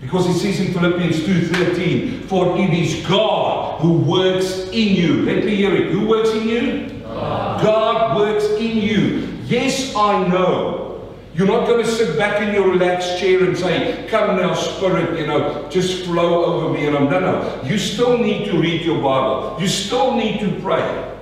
Because 0.00 0.26
it 0.26 0.40
says 0.40 0.66
in 0.66 0.72
Philippians 0.72 1.20
2.13, 1.20 2.24
For 2.24 2.58
it 2.58 2.70
is 2.70 3.06
God 3.06 3.80
who 3.80 3.98
works 3.98 4.68
in 4.70 4.96
you. 4.96 5.22
Let 5.22 5.44
me 5.44 5.54
hear 5.54 5.72
it. 5.76 5.92
Who 5.92 6.08
works 6.08 6.30
in 6.30 6.48
you? 6.48 7.02
God, 7.04 7.62
God 7.62 8.16
works 8.16 8.46
in 8.58 8.76
you 8.76 9.30
Yes, 9.50 9.96
I 9.96 10.28
know. 10.28 11.16
You're 11.34 11.48
not 11.48 11.66
going 11.66 11.84
to 11.84 11.90
sit 11.90 12.16
back 12.16 12.40
in 12.40 12.54
your 12.54 12.70
relaxed 12.70 13.18
chair 13.18 13.42
and 13.42 13.58
say, 13.58 14.06
Come 14.08 14.36
now, 14.36 14.54
Spirit, 14.54 15.18
you 15.18 15.26
know, 15.26 15.68
just 15.68 16.04
flow 16.04 16.44
over 16.44 16.72
me. 16.72 16.86
And 16.86 16.96
I'm, 16.96 17.10
no, 17.10 17.18
no. 17.18 17.62
You 17.64 17.76
still 17.76 18.16
need 18.16 18.48
to 18.50 18.60
read 18.60 18.82
your 18.82 19.02
Bible. 19.02 19.56
You 19.60 19.66
still 19.66 20.14
need 20.14 20.38
to 20.38 20.60
pray. 20.60 21.16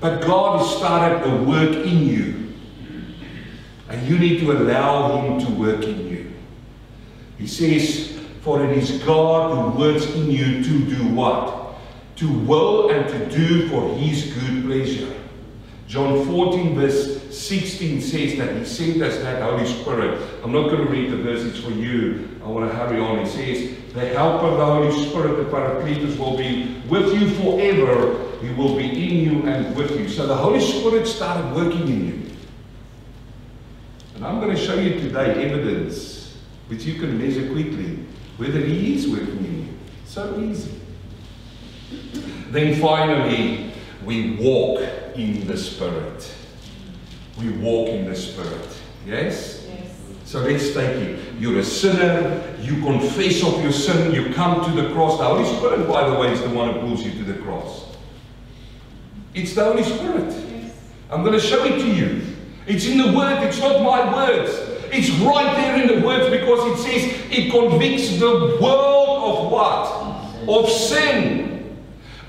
But 0.00 0.22
God 0.22 0.58
has 0.58 0.76
started 0.76 1.24
a 1.24 1.42
work 1.44 1.86
in 1.86 2.08
you. 2.08 2.52
And 3.88 4.08
you 4.08 4.18
need 4.18 4.40
to 4.40 4.50
allow 4.52 5.20
Him 5.20 5.46
to 5.46 5.52
work 5.52 5.84
in 5.84 6.08
you. 6.08 6.32
He 7.38 7.46
says, 7.46 8.18
For 8.40 8.64
it 8.64 8.76
is 8.76 9.00
God 9.04 9.54
who 9.54 9.78
works 9.78 10.06
in 10.06 10.32
you 10.32 10.64
to 10.64 10.84
do 10.96 11.14
what? 11.14 11.76
To 12.16 12.28
will 12.28 12.90
and 12.90 13.08
to 13.08 13.36
do 13.36 13.68
for 13.68 13.94
His 13.96 14.34
good 14.34 14.64
pleasure. 14.64 15.14
John 15.86 16.26
14, 16.26 16.74
verse 16.74 17.21
16 17.42 18.00
says 18.00 18.38
that 18.38 18.56
He 18.56 18.64
sent 18.64 19.02
us 19.02 19.18
that 19.18 19.42
Holy 19.42 19.66
Spirit. 19.66 20.20
I'm 20.44 20.52
not 20.52 20.70
going 20.70 20.86
to 20.86 20.90
read 20.90 21.10
the 21.10 21.16
verses 21.16 21.62
for 21.62 21.70
you. 21.70 22.28
I 22.44 22.46
want 22.46 22.70
to 22.70 22.76
hurry 22.76 23.00
on. 23.00 23.24
He 23.24 23.26
says, 23.26 23.92
The 23.92 24.08
helper, 24.08 24.46
of 24.46 24.58
the 24.58 24.64
Holy 24.64 25.08
Spirit, 25.08 25.44
the 25.44 25.50
Paracletus, 25.50 26.18
will 26.18 26.36
be 26.36 26.80
with 26.88 27.12
you 27.20 27.28
forever. 27.30 28.38
He 28.40 28.50
will 28.54 28.76
be 28.76 28.88
in 28.88 29.24
you 29.24 29.48
and 29.48 29.76
with 29.76 29.98
you. 29.98 30.08
So 30.08 30.26
the 30.26 30.36
Holy 30.36 30.60
Spirit 30.60 31.06
started 31.06 31.54
working 31.54 31.88
in 31.88 32.06
you. 32.06 32.30
And 34.14 34.26
I'm 34.26 34.40
going 34.40 34.54
to 34.54 34.60
show 34.60 34.74
you 34.74 35.00
today 35.00 35.44
evidence 35.44 36.36
which 36.68 36.84
you 36.84 36.94
can 36.94 37.18
measure 37.18 37.50
quickly 37.52 37.98
whether 38.36 38.60
He 38.60 38.94
is 38.94 39.08
working 39.08 39.38
in 39.38 39.66
you. 39.66 39.74
So 40.04 40.40
easy. 40.40 40.80
Then 42.50 42.80
finally, 42.80 43.72
we 44.04 44.36
walk 44.36 44.80
in 45.14 45.46
the 45.46 45.56
Spirit. 45.56 46.34
We 47.38 47.50
walk 47.50 47.88
in 47.88 48.08
the 48.08 48.14
Spirit. 48.14 48.68
Yes? 49.06 49.66
yes? 49.68 49.90
So 50.24 50.40
let's 50.40 50.72
take 50.74 50.96
it. 50.96 51.34
You're 51.38 51.58
a 51.58 51.64
sinner. 51.64 52.56
You 52.60 52.80
confess 52.82 53.42
of 53.42 53.62
your 53.62 53.72
sin. 53.72 54.12
You 54.14 54.32
come 54.34 54.64
to 54.64 54.82
the 54.82 54.92
cross. 54.92 55.18
The 55.18 55.24
Holy 55.24 55.44
Spirit, 55.56 55.88
by 55.88 56.08
the 56.08 56.18
way, 56.18 56.32
is 56.32 56.42
the 56.42 56.50
one 56.50 56.72
who 56.72 56.80
pulls 56.80 57.04
you 57.04 57.12
to 57.12 57.24
the 57.24 57.38
cross. 57.42 57.96
It's 59.34 59.54
the 59.54 59.64
Holy 59.64 59.82
Spirit. 59.82 60.30
Yes. 60.30 60.76
I'm 61.10 61.22
going 61.22 61.38
to 61.38 61.40
show 61.40 61.64
it 61.64 61.78
to 61.80 61.86
you. 61.86 62.22
It's 62.66 62.86
in 62.86 62.98
the 62.98 63.16
Word. 63.16 63.42
It's 63.42 63.58
not 63.58 63.82
my 63.82 64.14
words. 64.14 64.50
It's 64.92 65.10
right 65.20 65.56
there 65.56 65.80
in 65.80 65.88
the 65.88 66.06
words 66.06 66.28
because 66.28 66.78
it 66.78 66.82
says 66.82 67.26
it 67.30 67.50
convicts 67.50 68.18
the 68.20 68.58
world 68.60 69.46
of 69.46 69.50
what? 69.50 69.86
Of 70.46 70.70
sin. 70.70 71.51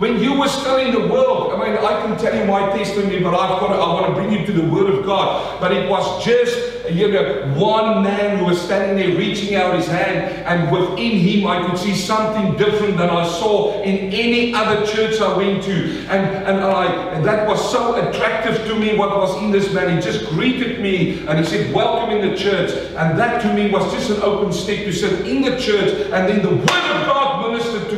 When 0.03 0.19
you 0.19 0.37
were 0.37 0.49
still 0.49 0.79
in 0.79 0.91
the 0.91 1.07
world, 1.07 1.53
I 1.53 1.63
mean, 1.63 1.77
I 1.77 2.01
can 2.01 2.17
tell 2.17 2.37
you 2.37 2.43
my 2.43 2.75
testimony, 2.75 3.21
but 3.21 3.33
I've 3.33 3.61
got 3.61 3.67
to, 3.67 3.75
I 3.75 3.93
want 3.93 4.07
to 4.07 4.11
bring 4.11 4.33
you 4.33 4.45
to 4.45 4.51
the 4.51 4.67
Word 4.67 4.93
of 4.93 5.05
God. 5.05 5.61
But 5.61 5.71
it 5.71 5.89
was 5.89 6.25
just, 6.25 6.91
you 6.91 7.09
know, 7.09 7.47
one 7.55 8.03
man 8.03 8.37
who 8.37 8.43
was 8.43 8.61
standing 8.61 8.97
there 8.97 9.17
reaching 9.17 9.55
out 9.55 9.77
his 9.77 9.87
hand, 9.87 10.43
and 10.45 10.69
within 10.69 11.19
him 11.19 11.47
I 11.47 11.65
could 11.65 11.77
see 11.77 11.95
something 11.95 12.57
different 12.57 12.97
than 12.97 13.09
I 13.09 13.25
saw 13.25 13.81
in 13.83 14.11
any 14.11 14.53
other 14.53 14.85
church 14.85 15.21
I 15.21 15.37
went 15.37 15.63
to. 15.63 15.99
And, 16.09 16.47
and, 16.47 16.59
I, 16.59 17.13
and 17.13 17.25
that 17.25 17.47
was 17.47 17.71
so 17.71 17.95
attractive 17.95 18.57
to 18.67 18.75
me, 18.77 18.97
what 18.97 19.15
was 19.15 19.41
in 19.41 19.51
this 19.51 19.73
man. 19.73 19.95
He 19.95 20.03
just 20.03 20.27
greeted 20.31 20.81
me 20.81 21.25
and 21.27 21.39
he 21.39 21.45
said, 21.45 21.73
Welcome 21.73 22.17
in 22.17 22.29
the 22.29 22.35
church. 22.35 22.71
And 22.97 23.17
that 23.17 23.41
to 23.43 23.53
me 23.53 23.71
was 23.71 23.89
just 23.93 24.09
an 24.09 24.21
open 24.21 24.51
step 24.51 24.83
to 24.83 24.91
sit 24.91 25.25
in 25.25 25.43
the 25.43 25.57
church, 25.57 26.11
and 26.11 26.27
then 26.27 26.41
the 26.41 26.49
Word 26.49 26.91
of 26.91 27.07
God 27.07 27.32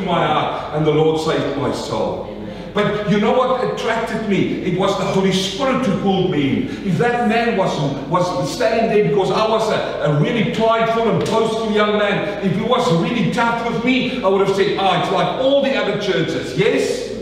my 0.05 0.25
heart, 0.25 0.75
and 0.75 0.85
the 0.85 0.91
Lord 0.91 1.19
saved 1.21 1.57
my 1.57 1.73
soul. 1.73 2.31
But 2.75 3.09
you 3.09 3.21
know 3.21 3.31
what 3.31 3.73
attracted 3.73 4.27
me? 4.27 4.61
It 4.63 4.77
was 4.77 4.97
the 4.97 5.05
Holy 5.05 5.31
Spirit 5.31 5.85
who 5.85 5.97
pulled 6.01 6.29
me 6.29 6.57
in. 6.57 6.67
If 6.85 6.97
that 6.97 7.29
man 7.29 7.55
was, 7.55 7.71
was 8.09 8.53
standing 8.53 8.89
there 8.89 9.09
because 9.09 9.31
I 9.31 9.47
was 9.47 9.69
a, 9.71 10.11
a 10.11 10.19
really 10.19 10.53
prideful 10.53 11.09
and 11.09 11.25
boastful 11.25 11.71
young 11.71 11.97
man, 11.97 12.45
if 12.45 12.53
he 12.53 12.61
was 12.61 12.85
really 13.01 13.31
tough 13.31 13.65
with 13.65 13.85
me, 13.85 14.21
I 14.21 14.27
would 14.27 14.45
have 14.45 14.53
said, 14.57 14.77
ah, 14.77 15.01
it's 15.01 15.11
like 15.13 15.41
all 15.41 15.63
the 15.63 15.73
other 15.73 16.01
churches. 16.01 16.57
Yes? 16.57 17.15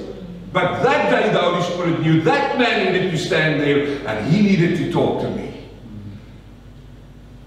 But 0.51 0.81
that 0.81 1.11
day 1.11 1.31
the 1.31 1.39
Holy 1.39 1.61
Spirit 1.61 2.01
knew 2.01 2.21
that 2.21 2.57
man 2.57 2.91
needed 2.91 3.11
to 3.11 3.17
stand 3.19 3.61
there 3.61 4.07
and 4.07 4.33
he 4.33 4.41
needed 4.41 4.77
to 4.77 4.91
talk 4.91 5.21
to 5.21 5.29
me. 5.29 5.69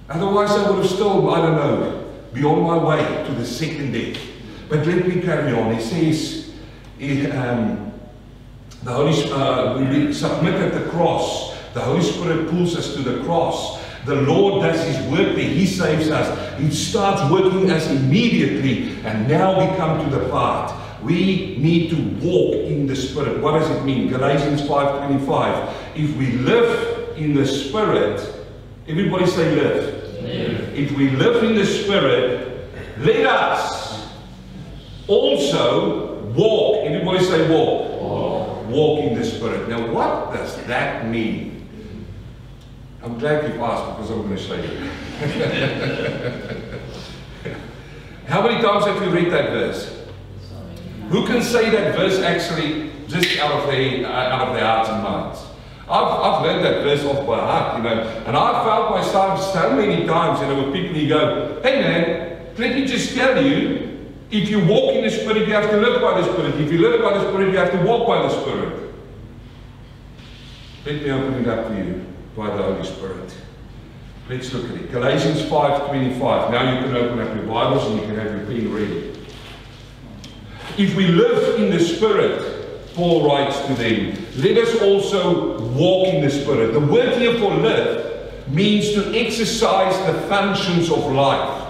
Otherwise 0.09 0.51
I 0.51 0.71
would 0.71 0.79
have 0.79 0.89
still, 0.89 1.29
I 1.35 1.41
don't 1.41 1.57
know, 1.57 2.09
be 2.33 2.45
on 2.45 2.63
my 2.63 2.79
way 2.79 3.25
to 3.27 3.33
the 3.33 3.45
second 3.45 3.91
deck. 3.91 4.17
But 4.69 4.87
let 4.87 5.07
me 5.07 5.21
carry 5.23 5.53
on. 5.53 5.75
He 5.75 5.81
says, 5.81 6.55
he, 6.99 7.27
um, 7.31 7.93
the 8.83 8.93
Holy 8.93 9.31
uh, 9.33 9.79
we 9.79 10.13
submit 10.13 10.55
at 10.55 10.73
the 10.73 10.89
cross. 10.91 11.57
The 11.75 11.81
Holy 11.81 12.03
Spirit 12.03 12.49
pulls 12.51 12.77
us 12.77 12.95
to 12.95 13.03
the 13.03 13.23
cross. 13.25 13.83
The 14.05 14.15
Lord 14.15 14.63
does 14.63 14.83
His 14.85 14.99
work 15.11 15.35
there. 15.37 15.49
He 15.49 15.67
saves 15.67 16.09
us. 16.11 16.59
He 16.61 16.71
starts 16.71 17.31
working 17.31 17.71
us 17.71 17.89
immediately. 17.89 18.97
And 19.05 19.29
now 19.29 19.59
we 19.59 19.77
come 19.77 20.05
to 20.05 20.19
the 20.19 20.29
part. 20.29 20.73
We 21.03 21.57
need 21.59 21.91
to 21.91 22.27
walk 22.27 22.55
in 22.55 22.87
the 22.87 22.97
Spirit. 22.97 23.41
What 23.41 23.59
does 23.59 23.71
it 23.71 23.85
mean? 23.85 24.09
Galatians 24.09 24.63
5.25 24.63 25.75
If 25.97 26.17
we 26.17 26.33
live 26.33 27.17
in 27.17 27.35
the 27.35 27.47
Spirit, 27.47 28.37
Everybody 28.89 29.27
say 29.27 29.53
live. 29.57 30.15
If 30.73 30.97
we 30.97 31.11
live 31.11 31.43
in 31.43 31.57
the 31.57 31.67
Spirit, 31.67 32.71
let 32.99 33.27
us 33.27 33.86
also 35.09 36.23
walk. 36.35 36.87
Everybody 36.87 37.25
say 37.25 37.49
walk. 37.51 37.97
Walk 38.69 39.05
in 39.05 39.15
the 39.15 39.25
Spirit. 39.25 39.69
Now, 39.69 39.93
what 39.93 40.33
does 40.33 40.57
that 40.67 41.07
mean? 41.07 41.69
I'm 43.03 43.17
glad 43.17 43.45
you've 43.45 43.61
asked 43.61 43.97
because 43.97 44.11
I'm 44.11 44.23
going 44.23 44.37
to 44.37 44.43
show 44.43 44.57
you. 44.57 44.91
How 48.27 48.43
many 48.43 48.61
times 48.61 48.85
have 48.87 49.01
you 49.01 49.11
read 49.11 49.33
that 49.33 49.51
verse? 49.51 50.05
Who 51.11 51.25
can 51.29 51.41
say 51.43 51.71
that 51.71 51.95
verse 51.95 52.19
actually 52.19 52.91
just 53.07 53.39
out 53.39 53.53
of 53.53 53.67
their, 53.71 54.05
uh, 54.05 54.11
out 54.11 54.49
of 54.49 54.55
their 54.55 54.65
hearts 54.65 54.89
and 54.91 55.03
minds? 55.05 55.41
I've, 55.89 56.09
I've 56.09 56.43
learned 56.43 56.65
that 56.65 56.83
verse 56.83 57.05
off 57.05 57.25
by 57.25 57.39
heart, 57.39 57.77
you 57.79 57.85
know, 57.85 58.03
and 58.27 58.37
I've 58.37 58.65
found 58.67 58.97
myself 58.97 59.41
so 59.53 59.77
many 59.77 60.05
times, 60.05 60.41
you 60.41 60.49
know, 60.49 60.65
with 60.65 60.75
people 60.75 60.97
who 60.97 61.07
go, 61.09 61.61
hey 61.63 61.81
man, 61.81 62.55
let 62.59 62.75
me 62.75 62.85
just 62.85 63.15
tell 63.15 63.41
you, 63.41 63.96
if 64.31 64.49
you 64.49 64.65
walk 64.65 64.95
in 64.95 65.05
the 65.05 65.11
Spirit, 65.11 65.47
you 65.47 65.55
have 65.55 65.71
to 65.71 65.77
live 65.77 66.01
by 66.01 66.21
the 66.21 66.33
Spirit. 66.33 66.61
If 66.61 66.73
you 66.73 66.79
live 66.79 67.01
by 67.01 67.19
the 67.19 67.29
Spirit, 67.29 67.53
you 67.53 67.59
have 67.59 67.73
to 67.73 67.83
walk 67.85 68.07
by 68.07 68.23
the 68.23 68.31
Spirit. 68.41 68.95
Let 70.85 71.03
me 71.03 71.11
open 71.11 71.35
it 71.35 71.49
up 71.49 71.69
to 71.69 71.77
you 71.77 72.07
by 72.37 72.57
the 72.57 72.63
Holy 72.63 72.85
Spirit. 72.85 73.35
Let's 74.29 74.53
look 74.53 74.71
at 74.71 74.77
it. 74.77 74.91
Galatians 74.91 75.43
5.25. 75.43 76.51
Now 76.51 76.75
you 76.75 76.85
can 76.85 76.97
open 76.97 77.21
up 77.21 77.35
your 77.37 77.47
Bibles 77.47 77.87
and 77.87 78.01
you 78.01 78.07
can 78.07 78.17
have 78.17 78.37
your 78.37 78.47
pen 78.47 78.73
ready. 78.73 79.13
If 80.77 80.97
we 80.97 81.09
live 81.09 81.61
in 81.61 81.71
the 81.71 81.81
Spirit, 81.81 82.95
Paul 82.95 83.29
writes 83.29 83.61
to 83.67 83.75
them, 83.75 84.17
let 84.37 84.59
us 84.59 84.81
also 84.83 85.61
walk 85.69 86.09
in 86.09 86.23
the 86.23 86.31
Spirit. 86.31 86.73
The 86.73 86.81
word 86.81 87.19
here 87.19 87.39
for 87.39 87.55
live 87.55 88.49
means 88.49 88.93
to 88.95 89.15
exercise 89.17 89.97
the 90.07 90.21
functions 90.29 90.91
of 90.91 91.11
life. 91.13 91.66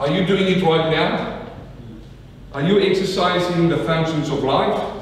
Are 0.00 0.10
you 0.10 0.24
doing 0.24 0.46
it 0.46 0.62
right 0.62 0.90
now? 0.90 1.46
Are 2.54 2.62
you 2.62 2.80
exercising 2.80 3.68
the 3.68 3.76
functions 3.84 4.30
of 4.30 4.42
life? 4.42 4.94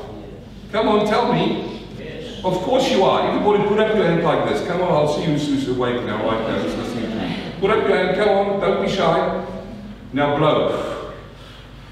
Come 0.72 0.88
on, 0.88 1.06
tell 1.06 1.32
me. 1.32 1.86
Yes. 1.96 2.44
Of 2.44 2.54
course 2.64 2.90
you 2.90 3.04
are. 3.04 3.30
Everybody 3.30 3.62
put 3.68 3.78
up 3.78 3.94
your 3.94 4.04
hand 4.04 4.24
like 4.24 4.48
this. 4.48 4.66
Come 4.66 4.80
on, 4.80 4.90
I'll 4.90 5.14
see 5.14 5.22
who's, 5.22 5.46
who's 5.46 5.68
awake 5.68 6.02
now, 6.02 6.28
right 6.28 6.40
now, 6.48 6.58
who's 6.58 6.74
listening 6.74 7.10
to 7.12 7.16
me. 7.16 7.52
Put 7.60 7.70
up 7.70 7.86
your 7.86 7.96
hand, 7.96 8.16
come 8.16 8.28
on, 8.28 8.60
don't 8.60 8.84
be 8.84 8.90
shy. 8.92 9.46
Now 10.12 10.36
blow. 10.36 11.12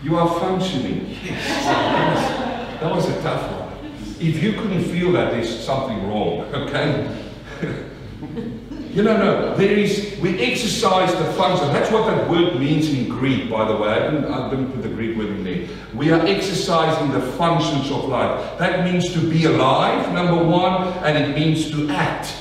You 0.03 0.19
are 0.19 0.41
functioning. 0.41 1.17
Yes. 1.25 2.43
Oh, 2.79 2.81
that 2.81 2.93
was, 2.93 3.07
that 3.07 3.13
was 3.13 3.19
a 3.19 3.23
tough 3.23 3.53
one. 3.53 3.95
If 4.19 4.43
you 4.43 4.55
couldn't 4.55 4.83
feel 4.83 5.13
that, 5.13 5.31
there's 5.31 5.65
something 5.65 6.09
wrong, 6.09 6.41
okay? 6.53 7.23
you 8.97 9.03
know, 9.03 9.15
no, 9.19 9.55
there 9.57 9.77
is, 9.77 10.17
we 10.21 10.41
exercise 10.41 11.13
the 11.13 11.31
function. 11.35 11.69
That's 11.69 11.93
what 11.93 12.07
that 12.07 12.31
word 12.31 12.59
means 12.59 12.89
in 12.89 13.11
Greek, 13.11 13.51
by 13.51 13.69
the 13.69 13.77
way. 13.77 13.91
I 13.91 14.11
didn't, 14.11 14.25
I 14.25 14.49
didn't 14.49 14.73
put 14.73 14.83
the 14.85 14.89
Greek 14.89 15.19
word 15.19 15.27
in 15.27 15.45
there. 15.45 15.69
We 15.95 16.13
are 16.13 16.27
exercising 16.27 17.13
the 17.13 17.21
functions 17.33 17.91
of 17.91 18.07
life. 18.07 18.59
That 18.59 18.91
means 18.91 19.13
to 19.13 19.19
be 19.19 19.45
alive, 19.45 20.11
number 20.15 20.43
one, 20.43 20.95
and 21.05 21.19
it 21.19 21.39
means 21.39 21.71
to 21.73 21.91
act. 21.91 22.35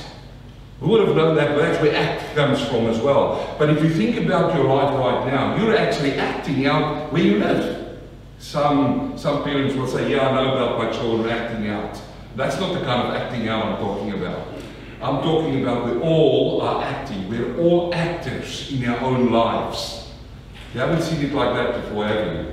Who 0.80 0.88
would 0.88 1.06
have 1.06 1.14
known 1.14 1.36
that? 1.36 1.58
That's 1.58 1.82
where 1.82 1.94
act 1.94 2.34
comes 2.34 2.66
from 2.68 2.86
as 2.86 3.00
well. 3.00 3.54
But 3.58 3.68
if 3.68 3.82
you 3.82 3.90
think 3.90 4.16
about 4.24 4.54
your 4.54 4.64
life 4.64 4.98
right 4.98 5.26
now, 5.30 5.62
you're 5.62 5.76
actually 5.76 6.14
acting 6.14 6.64
out 6.64 7.12
where 7.12 7.22
you 7.22 7.38
live. 7.38 7.98
Some, 8.38 9.18
some 9.18 9.44
parents 9.44 9.74
will 9.74 9.88
say, 9.88 10.10
yeah, 10.10 10.26
I 10.26 10.34
know 10.34 10.54
about 10.54 10.78
my 10.78 10.90
children 10.90 11.28
acting 11.28 11.68
out. 11.68 12.00
That's 12.34 12.58
not 12.58 12.72
the 12.72 12.80
kind 12.80 13.08
of 13.08 13.14
acting 13.14 13.46
out 13.46 13.62
I'm 13.62 13.76
talking 13.76 14.12
about. 14.12 14.55
I'm 15.00 15.22
talking 15.22 15.62
about 15.62 15.84
we 15.86 16.00
all 16.00 16.62
are 16.62 16.82
acting. 16.82 17.28
We're 17.28 17.58
all 17.58 17.94
actors 17.94 18.72
in 18.72 18.88
our 18.88 19.00
own 19.00 19.30
lives. 19.30 20.10
You 20.72 20.80
haven't 20.80 21.02
seen 21.02 21.22
it 21.24 21.34
like 21.34 21.54
that 21.54 21.82
before, 21.82 22.06
have 22.06 22.34
you? 22.34 22.52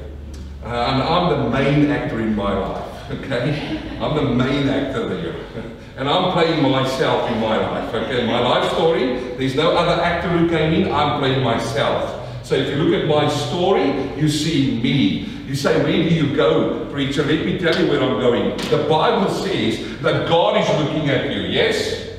Uh, 0.63 0.67
and 0.67 1.03
I'm 1.03 1.29
the 1.29 1.50
main 1.50 1.89
actor 1.89 2.19
in 2.19 2.35
my 2.35 2.57
life, 2.57 3.12
okay? 3.12 3.79
I'm 3.99 4.15
the 4.15 4.34
main 4.34 4.69
actor 4.69 5.08
there. 5.10 5.36
And 5.95 6.10
I'm 6.10 6.32
playing 6.32 6.63
myself 6.63 7.29
in 7.29 7.39
my 7.39 7.56
life, 7.56 7.93
okay? 7.93 8.25
My 8.25 8.39
life 8.39 8.71
story, 8.71 9.36
there's 9.38 9.53
no 9.53 9.77
other 9.77 10.01
actor 10.01 10.27
who 10.27 10.49
came 10.49 10.73
in, 10.73 10.91
I'm 10.91 11.19
playing 11.19 11.43
myself. 11.43 12.19
So 12.43 12.56
if 12.56 12.69
you 12.69 12.77
look 12.77 12.99
at 12.99 13.08
my 13.08 13.29
story, 13.29 13.91
you 14.17 14.27
see 14.27 14.82
me. 14.82 15.29
You 15.45 15.53
say, 15.53 15.84
where 15.84 15.91
do 15.91 16.15
you 16.15 16.36
go, 16.36 16.89
preacher? 16.91 17.23
Let 17.23 17.45
me 17.45 17.60
tell 17.60 17.79
you 17.79 17.88
where 17.91 18.01
I'm 18.01 18.19
going. 18.19 18.58
The 18.71 18.88
Bible 18.89 19.29
says 19.29 20.01
that 20.01 20.27
God 20.27 20.60
is 20.60 20.67
looking 20.84 21.12
at 21.12 21.32
you, 21.32 21.41
yes? 21.41 22.12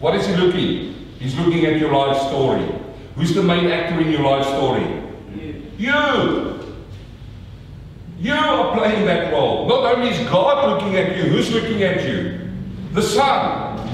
What 0.00 0.14
is 0.14 0.26
he 0.26 0.36
looking? 0.36 0.94
He's 1.18 1.36
looking 1.36 1.64
at 1.66 1.78
your 1.78 1.92
life 1.92 2.20
story. 2.28 2.66
Who's 3.16 3.34
the 3.34 3.42
main 3.42 3.66
actor 3.66 4.00
in 4.00 4.10
your 4.10 4.22
life 4.22 4.46
story? 4.46 5.02
You. 5.76 6.76
You 8.20 8.32
are 8.32 8.76
playing 8.76 9.06
that 9.06 9.32
role. 9.32 9.68
Not 9.68 9.96
only 9.96 10.10
is 10.10 10.28
God 10.28 10.68
looking 10.70 10.96
at 10.96 11.16
you, 11.16 11.24
who's 11.24 11.52
looking 11.52 11.82
at 11.82 12.04
you? 12.04 12.48
The 12.92 13.02
Son. 13.02 13.88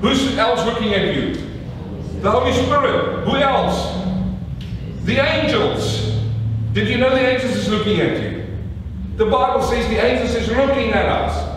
Who's 0.00 0.36
else 0.38 0.64
looking 0.64 0.94
at 0.94 1.14
you? 1.14 1.34
The 2.20 2.30
Holy 2.30 2.52
Spirit. 2.52 3.24
Who 3.24 3.36
else? 3.36 3.96
The 5.04 5.18
angels. 5.18 6.20
Did 6.72 6.88
you 6.88 6.98
know 6.98 7.10
the 7.10 7.20
angels 7.20 7.56
is 7.56 7.68
looking 7.68 8.00
at 8.00 8.22
you? 8.22 8.46
The 9.16 9.26
Bible 9.26 9.62
says 9.62 9.88
the 9.88 10.04
angels 10.04 10.34
is 10.34 10.48
looking 10.48 10.92
at 10.92 11.06
us. 11.06 11.49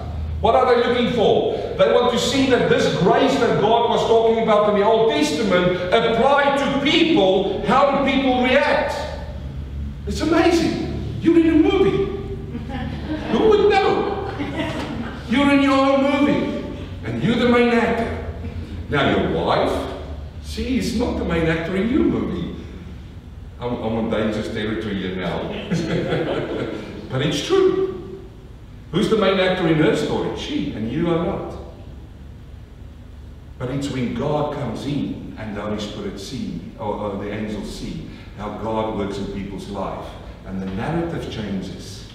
What 0.44 0.56
are 0.56 0.76
they 0.76 0.86
looking 0.86 1.14
for? 1.14 1.54
They 1.78 1.94
want 1.94 2.12
to 2.12 2.20
see 2.20 2.50
that 2.50 2.68
this 2.68 2.94
grace 2.98 3.34
that 3.40 3.62
God 3.62 3.90
was 3.90 4.02
talking 4.10 4.44
about 4.44 4.68
in 4.68 4.76
the 4.82 4.86
Old 4.86 5.10
Testament 5.10 5.78
applied 5.94 6.58
to 6.58 6.82
people. 6.82 7.66
How 7.66 8.04
do 8.04 8.12
people 8.12 8.44
react? 8.44 8.94
It's 10.06 10.20
amazing. 10.20 11.18
You're 11.22 11.40
in 11.40 11.48
a 11.48 11.70
movie. 11.70 12.12
Who 13.32 13.50
would 13.52 13.70
know? 13.70 14.36
You're 15.30 15.50
in 15.50 15.62
your 15.62 15.80
own 15.80 16.12
movie. 16.12 16.78
And 17.06 17.24
you're 17.24 17.38
the 17.38 17.48
main 17.48 17.70
actor. 17.70 18.28
Now 18.90 19.18
your 19.18 19.32
wife, 19.32 19.94
she 20.44 20.78
is 20.78 21.00
not 21.00 21.20
the 21.20 21.24
main 21.24 21.48
actor 21.48 21.78
in 21.78 21.90
your 21.90 22.04
movie. 22.04 22.62
I'm, 23.62 23.76
I'm 23.76 23.96
on 23.96 24.10
dangerous 24.10 24.50
territory 24.50 25.04
here 25.04 25.16
now. 25.16 25.42
but 27.10 27.22
it's 27.22 27.48
true. 27.48 27.93
Who's 28.94 29.10
the 29.10 29.18
main 29.18 29.40
actor 29.40 29.68
in 29.68 29.80
her 29.80 29.96
story? 29.96 30.38
She, 30.38 30.72
and 30.74 30.92
you 30.92 31.10
are 31.10 31.26
not. 31.26 31.56
But 33.58 33.72
it's 33.72 33.90
when 33.90 34.14
God 34.14 34.54
comes 34.54 34.86
in 34.86 35.36
and 35.40 35.58
the 35.58 35.62
Holy 35.62 35.80
Spirit 35.80 36.20
see, 36.20 36.62
or, 36.78 36.94
or 36.94 37.24
the 37.24 37.32
angels 37.32 37.76
see, 37.76 38.08
how 38.38 38.60
God 38.60 38.96
works 38.96 39.18
in 39.18 39.26
people's 39.34 39.68
life. 39.70 40.08
And 40.46 40.62
the 40.62 40.68
narrative 40.68 41.34
changes. 41.34 42.08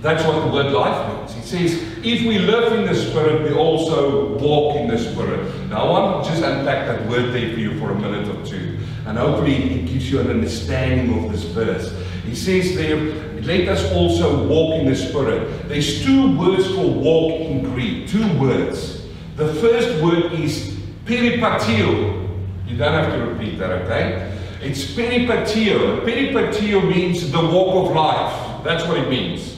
That's 0.00 0.24
what 0.24 0.44
the 0.44 0.52
word 0.52 0.72
life 0.72 1.16
means. 1.16 1.36
It 1.36 1.48
says, 1.48 1.80
if 1.98 2.22
we 2.26 2.40
live 2.40 2.72
in 2.72 2.84
the 2.84 2.96
Spirit, 2.96 3.48
we 3.48 3.56
also 3.56 4.38
walk 4.38 4.74
in 4.74 4.88
the 4.88 4.98
Spirit. 4.98 5.68
Now, 5.68 5.84
I 5.84 5.90
want 5.90 6.24
to 6.24 6.30
just 6.30 6.42
unpack 6.42 6.88
that 6.88 7.08
word 7.08 7.32
there 7.32 7.52
for 7.52 7.60
you 7.60 7.78
for 7.78 7.92
a 7.92 7.94
minute 7.94 8.26
or 8.26 8.44
two. 8.44 8.76
And 9.06 9.16
hopefully, 9.18 9.54
it 9.54 9.86
gives 9.86 10.10
you 10.10 10.18
an 10.20 10.30
understanding 10.30 11.24
of 11.24 11.30
this 11.30 11.44
verse. 11.44 11.92
He 12.28 12.34
says 12.34 12.76
there, 12.76 12.96
let 13.40 13.68
us 13.68 13.90
also 13.92 14.46
walk 14.46 14.74
in 14.74 14.86
the 14.86 14.94
Spirit. 14.94 15.66
There's 15.66 16.04
two 16.04 16.36
words 16.36 16.66
for 16.66 16.86
walk 16.86 17.40
in 17.40 17.62
Greek. 17.62 18.06
Two 18.06 18.38
words. 18.38 19.06
The 19.36 19.54
first 19.54 20.02
word 20.02 20.32
is 20.34 20.76
peripatio. 21.06 22.28
You 22.66 22.76
don't 22.76 22.92
have 22.92 23.14
to 23.14 23.24
repeat 23.24 23.58
that, 23.60 23.70
okay? 23.70 24.38
It's 24.60 24.84
peripatio. 24.94 26.04
Peripatio 26.04 26.86
means 26.86 27.32
the 27.32 27.40
walk 27.40 27.88
of 27.88 27.96
life. 27.96 28.62
That's 28.62 28.86
what 28.86 28.98
it 28.98 29.08
means. 29.08 29.56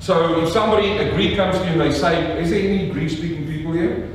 So 0.00 0.42
if 0.42 0.52
somebody, 0.52 0.98
a 0.98 1.10
Greek 1.14 1.36
comes 1.36 1.56
to 1.56 1.64
you 1.64 1.70
and 1.70 1.80
they 1.80 1.92
say, 1.92 2.38
is 2.38 2.50
there 2.50 2.60
any 2.60 2.90
Greek 2.90 3.08
speaking 3.08 3.46
people 3.46 3.72
here? 3.72 4.10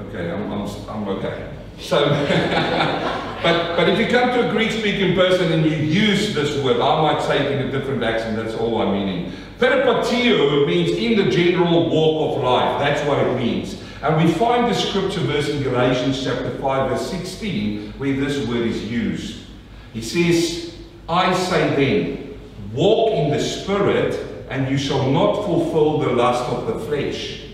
Okay, 0.00 0.32
I'm, 0.32 0.50
I'm, 0.50 0.68
I'm 0.88 1.08
okay. 1.08 1.52
So, 1.78 2.04
but, 3.42 3.76
but 3.76 3.88
if 3.88 3.98
you 3.98 4.06
come 4.06 4.30
to 4.30 4.48
a 4.48 4.50
Greek 4.50 4.70
speaking 4.70 5.14
person 5.14 5.52
and 5.52 5.64
you 5.64 5.76
use 5.76 6.34
this 6.34 6.62
word, 6.62 6.80
I 6.80 7.02
might 7.02 7.22
say 7.22 7.44
it 7.44 7.52
in 7.52 7.68
a 7.68 7.70
different 7.70 8.02
accent, 8.02 8.36
that's 8.36 8.54
all 8.54 8.80
I'm 8.80 8.92
meaning. 8.92 9.32
Peripatio 9.58 10.66
means 10.66 10.90
in 10.90 11.16
the 11.16 11.30
general 11.30 11.90
walk 11.90 12.36
of 12.36 12.44
life. 12.44 12.80
That's 12.80 13.06
what 13.08 13.18
it 13.18 13.36
means. 13.36 13.82
And 14.02 14.24
we 14.24 14.32
find 14.32 14.70
the 14.70 14.74
scripture 14.74 15.20
verse 15.20 15.48
in 15.48 15.62
Galatians 15.62 16.22
chapter 16.22 16.50
5, 16.50 16.90
verse 16.90 17.10
16, 17.10 17.92
where 17.94 18.14
this 18.14 18.46
word 18.46 18.68
is 18.68 18.84
used. 18.84 19.46
He 19.92 20.02
says, 20.02 20.76
I 21.08 21.34
say 21.34 21.74
then, 21.74 22.40
walk 22.72 23.12
in 23.12 23.30
the 23.30 23.40
Spirit, 23.40 24.46
and 24.50 24.70
you 24.70 24.78
shall 24.78 25.10
not 25.10 25.44
fulfill 25.44 25.98
the 25.98 26.10
lust 26.10 26.44
of 26.52 26.66
the 26.66 26.86
flesh. 26.86 27.46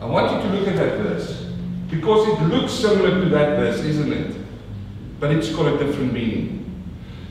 I 0.00 0.06
want 0.06 0.32
you 0.32 0.50
to 0.50 0.56
look 0.56 0.68
at 0.68 0.76
that 0.76 0.98
verse. 0.98 1.46
Because 1.88 2.26
it 2.26 2.42
looks 2.46 2.72
similar 2.72 3.22
to 3.22 3.28
that 3.28 3.58
verse, 3.58 3.80
isn't 3.80 4.12
it? 4.12 4.41
But 5.22 5.30
it's 5.30 5.50
got 5.50 5.72
a 5.72 5.78
different 5.78 6.12
meaning. 6.12 6.84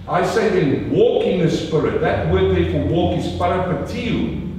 I 0.08 0.26
say 0.26 0.48
then, 0.48 0.92
walk 0.92 1.26
in 1.26 1.42
the 1.42 1.52
Spirit. 1.52 2.00
That 2.00 2.32
word 2.32 2.56
there 2.56 2.72
for 2.72 2.86
walk 2.86 3.20
is 3.20 3.26
parapatio. 3.34 4.50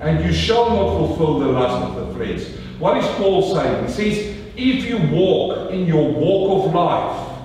And 0.00 0.24
you 0.24 0.32
shall 0.32 0.70
not 0.70 0.96
fulfill 0.96 1.40
the 1.40 1.46
lust 1.46 1.88
of 1.88 2.06
the 2.06 2.14
flesh. 2.14 2.56
What 2.78 2.98
is 2.98 3.06
Paul 3.16 3.52
saying? 3.52 3.86
He 3.86 3.92
says, 3.92 4.36
If 4.54 4.84
you 4.84 4.98
walk 5.12 5.72
in 5.72 5.86
your 5.86 6.08
walk 6.08 6.66
of 6.66 6.72
life 6.72 7.38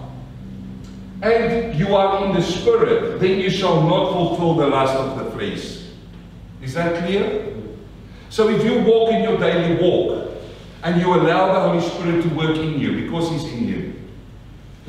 and 1.24 1.80
you 1.80 1.96
are 1.96 2.28
in 2.28 2.36
the 2.36 2.42
Spirit, 2.44 3.20
then 3.20 3.40
you 3.40 3.50
shall 3.50 3.82
not 3.82 4.14
fulfill 4.14 4.54
the 4.54 4.68
lust 4.68 4.94
of 4.94 5.18
the 5.18 5.32
flesh. 5.32 5.82
Is 6.62 6.76
that 6.76 7.04
clear? 7.04 7.56
So 8.30 8.50
if 8.50 8.64
you 8.64 8.84
walk 8.84 9.12
in 9.12 9.24
your 9.24 9.40
daily 9.40 9.82
walk 9.82 10.32
and 10.84 11.02
you 11.02 11.12
allow 11.12 11.54
the 11.54 11.60
Holy 11.60 11.82
Spirit 11.82 12.22
to 12.22 12.30
work 12.36 12.56
in 12.56 12.80
you 12.80 13.02
because 13.02 13.32
He's 13.32 13.52
in 13.52 13.68
you, 13.68 14.03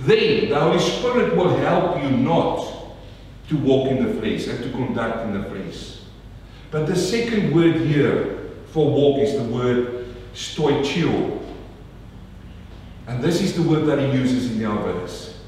then 0.05 0.51
the 0.51 0.61
Holy 0.61 0.79
Spirit 0.79 1.37
will 1.37 1.57
help 1.57 2.03
you 2.03 2.11
not 2.11 2.67
to 3.49 3.57
walk 3.59 3.91
in 3.91 4.05
the 4.05 4.21
flesh 4.21 4.47
and 4.47 4.63
to 4.63 4.71
conduct 4.71 5.27
in 5.27 5.41
the 5.41 5.49
flesh. 5.49 5.99
But 6.71 6.87
the 6.87 6.97
second 6.97 7.55
word 7.55 7.77
here 7.77 8.51
for 8.67 8.91
walk 8.91 9.21
is 9.21 9.35
the 9.35 9.45
word 9.45 10.15
stoichio. 10.35 11.41
And 13.07 13.23
this 13.23 13.41
is 13.41 13.55
the 13.55 13.63
word 13.63 13.87
that 13.87 13.99
he 13.99 14.19
uses 14.19 14.51
in 14.57 14.65
our 14.65 14.83
verse. 14.83 15.39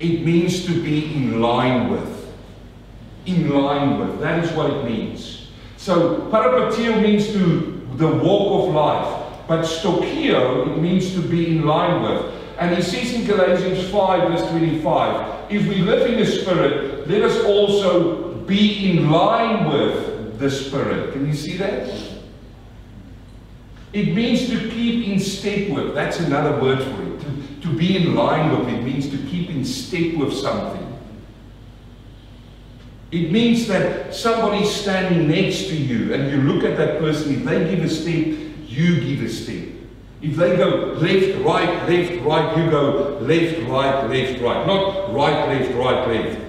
It 0.00 0.24
means 0.24 0.66
to 0.66 0.82
be 0.82 1.14
in 1.14 1.40
line 1.40 1.90
with. 1.90 2.34
In 3.26 3.50
line 3.50 4.00
with. 4.00 4.20
That 4.20 4.44
is 4.44 4.50
what 4.52 4.70
it 4.70 4.84
means. 4.84 5.48
So 5.76 6.28
parapatio 6.30 7.00
means 7.00 7.28
to 7.28 7.86
the 7.96 8.08
walk 8.08 8.68
of 8.68 8.74
life. 8.74 9.46
But 9.46 9.62
stokio, 9.62 10.72
it 10.72 10.80
means 10.80 11.12
to 11.12 11.20
be 11.20 11.56
in 11.56 11.66
line 11.66 12.02
with. 12.02 12.33
And 12.58 12.76
he 12.76 12.82
says 12.82 13.14
in 13.14 13.26
Galatians 13.26 13.90
5, 13.90 14.30
verse 14.30 14.48
25, 14.50 15.50
if 15.50 15.66
we 15.66 15.76
live 15.76 16.10
in 16.10 16.18
the 16.18 16.26
Spirit, 16.26 17.08
let 17.08 17.22
us 17.22 17.44
also 17.44 18.34
be 18.46 18.90
in 18.90 19.10
line 19.10 19.70
with 19.70 20.38
the 20.38 20.50
Spirit. 20.50 21.12
Can 21.12 21.26
you 21.26 21.34
see 21.34 21.56
that? 21.56 21.88
It 23.92 24.14
means 24.14 24.48
to 24.50 24.68
keep 24.70 25.08
in 25.08 25.20
step 25.20 25.70
with. 25.70 25.94
That's 25.94 26.18
another 26.20 26.60
word 26.60 26.82
for 26.82 27.02
it. 27.02 27.20
To, 27.20 27.68
to 27.68 27.76
be 27.76 27.96
in 27.96 28.14
line 28.14 28.50
with. 28.58 28.68
It 28.68 28.82
means 28.82 29.08
to 29.10 29.18
keep 29.28 29.50
in 29.50 29.64
step 29.64 30.14
with 30.14 30.32
something. 30.32 30.84
It 33.12 33.30
means 33.30 33.68
that 33.68 34.12
somebody's 34.12 34.70
standing 34.70 35.28
next 35.28 35.68
to 35.68 35.76
you 35.76 36.12
and 36.14 36.30
you 36.32 36.52
look 36.52 36.64
at 36.64 36.76
that 36.78 36.98
person, 36.98 37.34
if 37.34 37.44
they 37.44 37.72
give 37.72 37.84
a 37.84 37.88
step, 37.88 38.36
you 38.66 39.00
give 39.00 39.24
a 39.24 39.28
step. 39.28 39.73
If 40.24 40.36
they 40.36 40.56
go 40.56 40.96
left, 40.96 41.44
right, 41.44 41.86
left, 41.86 42.24
right, 42.24 42.56
you 42.56 42.70
go 42.70 43.18
left, 43.20 43.68
right, 43.68 44.08
left, 44.08 44.40
right. 44.40 44.66
Not 44.66 45.12
right, 45.12 45.48
left, 45.50 45.74
right, 45.74 46.08
left. 46.08 46.40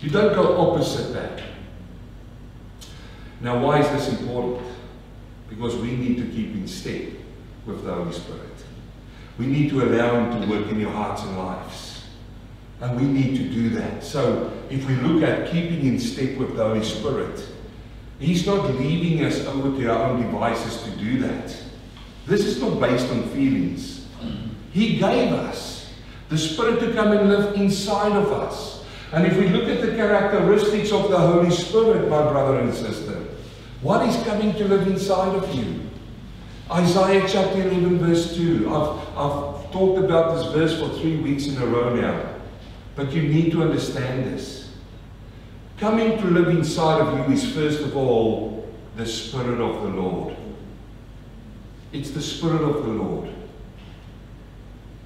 You 0.00 0.10
don't 0.10 0.34
go 0.34 0.58
opposite 0.60 1.14
that. 1.14 1.42
Now, 3.40 3.64
why 3.64 3.80
is 3.80 3.88
this 3.88 4.20
important? 4.20 4.66
Because 5.48 5.76
we 5.76 5.92
need 5.92 6.18
to 6.18 6.26
keep 6.28 6.54
in 6.54 6.68
step 6.68 7.08
with 7.64 7.82
the 7.82 7.94
Holy 7.94 8.12
Spirit. 8.12 8.42
We 9.38 9.46
need 9.46 9.70
to 9.70 9.84
allow 9.84 10.20
Him 10.20 10.42
to 10.42 10.46
work 10.46 10.70
in 10.70 10.78
your 10.78 10.90
hearts 10.90 11.22
and 11.22 11.38
lives. 11.38 12.04
And 12.82 13.00
we 13.00 13.06
need 13.06 13.38
to 13.38 13.48
do 13.48 13.70
that. 13.70 14.04
So, 14.04 14.52
if 14.68 14.86
we 14.86 14.94
look 14.96 15.22
at 15.22 15.50
keeping 15.50 15.86
in 15.86 15.98
step 15.98 16.36
with 16.36 16.54
the 16.54 16.64
Holy 16.64 16.84
Spirit, 16.84 17.42
He's 18.18 18.46
not 18.46 18.74
leaving 18.74 19.24
us 19.24 19.40
over 19.46 19.74
to 19.80 19.90
our 19.90 20.10
own 20.10 20.20
devices 20.20 20.82
to 20.82 20.90
do 20.98 21.18
that. 21.20 21.62
This 22.26 22.44
is 22.44 22.60
not 22.60 22.80
based 22.80 23.08
on 23.10 23.28
feelings. 23.30 24.06
He 24.72 24.98
gave 24.98 25.32
us 25.32 25.92
the 26.28 26.36
Spirit 26.36 26.80
to 26.80 26.92
come 26.92 27.12
and 27.12 27.28
live 27.28 27.54
inside 27.54 28.12
of 28.12 28.32
us. 28.32 28.84
And 29.12 29.24
if 29.24 29.36
we 29.38 29.48
look 29.48 29.68
at 29.68 29.80
the 29.80 29.94
characteristics 29.94 30.90
of 30.90 31.10
the 31.10 31.18
Holy 31.18 31.50
Spirit, 31.50 32.10
my 32.10 32.22
brother 32.30 32.58
and 32.58 32.74
sister, 32.74 33.24
what 33.80 34.06
is 34.08 34.20
coming 34.24 34.52
to 34.54 34.66
live 34.66 34.88
inside 34.88 35.36
of 35.36 35.54
you? 35.54 35.82
Isaiah 36.70 37.24
chapter 37.28 37.62
11, 37.62 37.98
verse 37.98 38.34
2. 38.34 38.68
I've, 38.74 38.98
I've 39.16 39.70
talked 39.70 40.04
about 40.04 40.36
this 40.36 40.52
verse 40.52 40.80
for 40.80 40.88
three 40.98 41.16
weeks 41.18 41.46
in 41.46 41.56
a 41.62 41.66
row 41.66 41.94
now. 41.94 42.34
But 42.96 43.12
you 43.12 43.22
need 43.22 43.52
to 43.52 43.62
understand 43.62 44.26
this. 44.26 44.70
Coming 45.78 46.18
to 46.18 46.26
live 46.26 46.48
inside 46.48 47.00
of 47.00 47.18
you 47.18 47.34
is, 47.34 47.52
first 47.52 47.80
of 47.82 47.96
all, 47.96 48.68
the 48.96 49.06
Spirit 49.06 49.60
of 49.60 49.82
the 49.82 49.88
Lord. 50.00 50.35
It's 51.92 52.10
the 52.10 52.22
Spirit 52.22 52.62
of 52.62 52.84
the 52.84 52.92
Lord. 52.92 53.30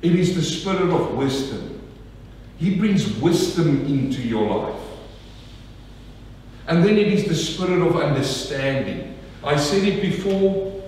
It 0.03 0.15
is 0.15 0.35
the 0.35 0.43
Spirit 0.43 0.91
of 0.91 1.15
wisdom. 1.15 1.81
He 2.59 2.77
brings 2.77 3.17
wisdom 3.17 3.87
into 3.87 4.23
your 4.23 4.47
life. 4.57 4.81
And 6.67 6.85
then 6.85 6.97
it 6.99 7.09
is 7.09 7.27
the 7.27 7.35
Spirit 7.35 7.81
of 7.87 7.97
understanding. 7.97 9.19
I 9.43 9.57
said 9.57 9.85
it 9.85 10.03
before, 10.03 10.83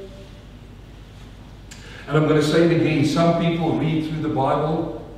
and 2.07 2.17
I'm 2.17 2.29
going 2.29 2.41
to 2.41 2.47
say 2.47 2.65
it 2.67 2.81
again. 2.81 3.05
Some 3.05 3.41
people 3.41 3.79
read 3.79 4.09
through 4.09 4.23
the 4.23 4.29
Bible, 4.29 5.09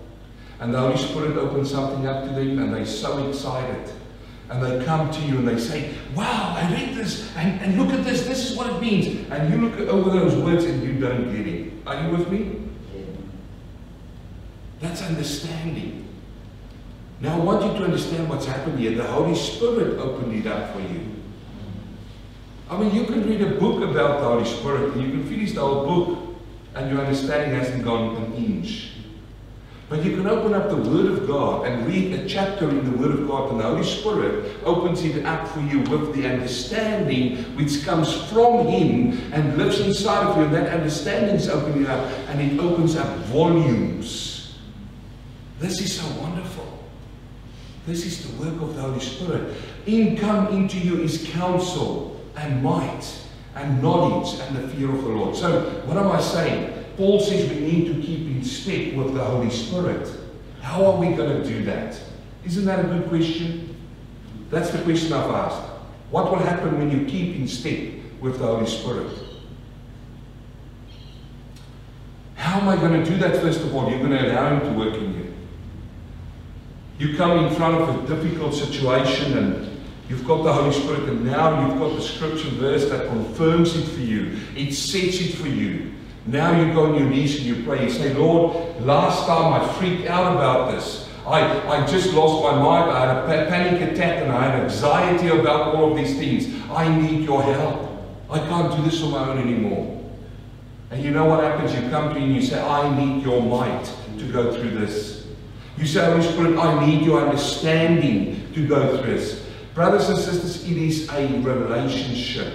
and 0.60 0.72
the 0.72 0.78
Holy 0.78 0.96
Spirit 0.96 1.36
opens 1.36 1.70
something 1.70 2.06
up 2.06 2.24
to 2.24 2.30
them, 2.30 2.58
and 2.58 2.72
they're 2.72 2.86
so 2.86 3.28
excited. 3.28 3.92
And 4.54 4.62
they 4.62 4.84
come 4.84 5.10
to 5.10 5.20
you 5.20 5.38
and 5.38 5.48
they 5.48 5.58
say, 5.58 5.94
Wow, 6.14 6.54
I 6.56 6.70
read 6.72 6.94
this, 6.94 7.34
and, 7.36 7.60
and 7.60 7.76
look 7.76 7.92
at 7.92 8.04
this, 8.04 8.24
this 8.24 8.50
is 8.50 8.56
what 8.56 8.70
it 8.70 8.80
means. 8.80 9.28
And 9.28 9.52
you 9.52 9.68
look 9.68 9.80
over 9.88 10.10
those 10.10 10.36
words 10.36 10.64
and 10.64 10.80
you 10.80 11.00
don't 11.00 11.34
get 11.34 11.44
it. 11.44 11.72
Are 11.84 12.00
you 12.00 12.16
with 12.16 12.30
me? 12.30 12.60
That's 14.78 15.02
understanding. 15.02 16.06
Now 17.20 17.40
I 17.40 17.44
want 17.44 17.64
you 17.64 17.78
to 17.78 17.84
understand 17.84 18.28
what's 18.28 18.46
happened 18.46 18.78
here. 18.78 18.94
The 18.94 19.02
Holy 19.02 19.34
Spirit 19.34 19.98
opened 19.98 20.34
it 20.34 20.46
up 20.46 20.72
for 20.72 20.80
you. 20.80 21.00
I 22.70 22.78
mean, 22.78 22.94
you 22.94 23.06
can 23.06 23.28
read 23.28 23.42
a 23.42 23.58
book 23.58 23.82
about 23.82 24.20
the 24.20 24.28
Holy 24.28 24.44
Spirit 24.44 24.92
and 24.92 25.02
you 25.02 25.10
can 25.10 25.26
finish 25.26 25.52
the 25.52 25.62
whole 25.62 25.84
book 25.84 26.36
and 26.76 26.90
your 26.90 27.00
understanding 27.00 27.58
hasn't 27.58 27.82
gone 27.82 28.14
an 28.16 28.34
inch. 28.34 28.92
But 29.94 30.04
you 30.04 30.16
can 30.16 30.26
open 30.26 30.54
up 30.54 30.70
the 30.70 30.76
Word 30.76 31.06
of 31.06 31.24
God 31.24 31.68
and 31.68 31.86
read 31.86 32.14
a 32.14 32.28
chapter 32.28 32.68
in 32.68 32.84
the 32.84 32.98
Word 32.98 33.12
of 33.12 33.28
God, 33.28 33.52
and 33.52 33.60
the 33.60 33.62
Holy 33.62 33.84
Spirit 33.84 34.56
opens 34.64 35.04
it 35.04 35.24
up 35.24 35.46
for 35.46 35.60
you 35.60 35.82
with 35.82 36.16
the 36.16 36.26
understanding 36.26 37.36
which 37.54 37.84
comes 37.84 38.12
from 38.24 38.66
Him 38.66 39.32
and 39.32 39.56
lives 39.56 39.78
inside 39.78 40.26
of 40.26 40.36
you. 40.36 40.42
And 40.46 40.54
that 40.54 40.72
understanding 40.72 41.36
is 41.36 41.48
opening 41.48 41.86
up, 41.86 42.00
and 42.26 42.40
it 42.40 42.58
opens 42.58 42.96
up 42.96 43.06
volumes. 43.26 44.56
This 45.60 45.80
is 45.80 45.96
so 45.96 46.20
wonderful. 46.20 46.84
This 47.86 48.04
is 48.04 48.28
the 48.28 48.44
work 48.44 48.60
of 48.62 48.74
the 48.74 48.82
Holy 48.82 48.98
Spirit. 48.98 49.54
In 49.86 50.16
come 50.16 50.48
into 50.48 50.76
you 50.76 51.02
is 51.02 51.30
counsel 51.30 52.20
and 52.34 52.64
might 52.64 53.06
and 53.54 53.80
knowledge 53.80 54.40
and 54.40 54.56
the 54.56 54.66
fear 54.74 54.90
of 54.90 55.02
the 55.04 55.10
Lord. 55.10 55.36
So, 55.36 55.70
what 55.86 55.96
am 55.96 56.10
I 56.10 56.20
saying? 56.20 56.73
Paul 56.96 57.20
says 57.20 57.48
we 57.50 57.60
need 57.60 57.86
to 57.86 58.02
keep 58.02 58.20
in 58.20 58.44
step 58.44 58.94
with 58.94 59.14
the 59.14 59.24
Holy 59.24 59.50
Spirit. 59.50 60.08
How 60.60 60.84
are 60.84 60.98
we 60.98 61.14
going 61.14 61.42
to 61.42 61.48
do 61.48 61.64
that? 61.64 62.00
Isn't 62.44 62.64
that 62.66 62.84
a 62.84 62.88
good 62.88 63.08
question? 63.08 63.76
That's 64.50 64.70
the 64.70 64.78
question 64.82 65.12
I've 65.12 65.30
asked. 65.30 65.62
What 66.10 66.30
will 66.30 66.38
happen 66.38 66.78
when 66.78 66.90
you 66.90 67.06
keep 67.06 67.36
in 67.36 67.48
step 67.48 67.78
with 68.20 68.38
the 68.38 68.46
Holy 68.46 68.66
Spirit? 68.66 69.10
How 72.36 72.60
am 72.60 72.68
I 72.68 72.76
going 72.76 73.02
to 73.02 73.10
do 73.10 73.16
that, 73.18 73.40
first 73.40 73.60
of 73.60 73.74
all? 73.74 73.90
You're 73.90 73.98
going 73.98 74.10
to 74.10 74.32
allow 74.32 74.58
Him 74.58 74.72
to 74.72 74.78
work 74.78 74.94
in 74.94 75.14
you. 75.14 75.34
You 76.98 77.16
come 77.16 77.44
in 77.44 77.54
front 77.54 77.76
of 77.76 77.88
a 77.88 78.14
difficult 78.14 78.54
situation 78.54 79.36
and 79.36 79.74
You've 80.08 80.26
got 80.26 80.42
the 80.42 80.52
Holy 80.52 80.72
Spirit, 80.72 81.08
and 81.08 81.24
now 81.24 81.66
you've 81.66 81.78
got 81.78 81.96
the 81.96 82.02
scripture 82.02 82.50
verse 82.50 82.88
that 82.90 83.08
confirms 83.08 83.74
it 83.74 83.84
for 83.84 84.00
you. 84.00 84.36
It 84.54 84.72
sets 84.72 85.20
it 85.20 85.34
for 85.34 85.48
you. 85.48 85.94
Now 86.26 86.58
you 86.58 86.72
go 86.72 86.86
on 86.86 86.94
your 86.98 87.08
knees 87.08 87.36
and 87.36 87.44
you 87.44 87.64
pray. 87.64 87.84
You 87.84 87.90
say, 87.90 88.14
Lord, 88.14 88.80
last 88.82 89.26
time 89.26 89.52
I 89.52 89.72
freaked 89.74 90.08
out 90.08 90.34
about 90.34 90.72
this. 90.72 91.08
I, 91.26 91.40
I 91.68 91.86
just 91.86 92.12
lost 92.12 92.42
my 92.42 92.62
mind. 92.62 92.90
I 92.90 93.00
had 93.00 93.46
a 93.46 93.48
panic 93.48 93.92
attack 93.92 94.22
and 94.22 94.32
I 94.32 94.44
had 94.44 94.64
anxiety 94.64 95.28
about 95.28 95.74
all 95.74 95.90
of 95.90 95.96
these 95.96 96.16
things. 96.16 96.54
I 96.70 96.94
need 96.94 97.24
your 97.24 97.42
help. 97.42 97.90
I 98.30 98.38
can't 98.38 98.74
do 98.76 98.82
this 98.82 99.02
on 99.02 99.10
my 99.10 99.28
own 99.28 99.38
anymore. 99.38 100.02
And 100.90 101.02
you 101.02 101.10
know 101.10 101.24
what 101.26 101.42
happens? 101.42 101.74
You 101.74 101.88
come 101.90 102.10
to 102.10 102.14
me 102.14 102.26
and 102.26 102.34
you 102.34 102.42
say, 102.42 102.60
I 102.60 102.94
need 102.96 103.22
your 103.22 103.42
might 103.42 103.84
to 104.18 104.32
go 104.32 104.54
through 104.54 104.70
this. 104.78 105.26
You 105.76 105.86
say, 105.86 106.04
Holy 106.04 106.22
Spirit, 106.22 106.58
I 106.58 106.86
need 106.86 107.04
your 107.04 107.20
understanding 107.20 108.52
to 108.54 108.66
go 108.66 108.96
through 108.96 109.14
this. 109.14 109.44
Brothers 109.74 110.08
and 110.08 110.18
sisters, 110.18 110.62
it 110.70 110.76
is 110.76 111.08
a 111.10 111.26
relationship 111.40 112.52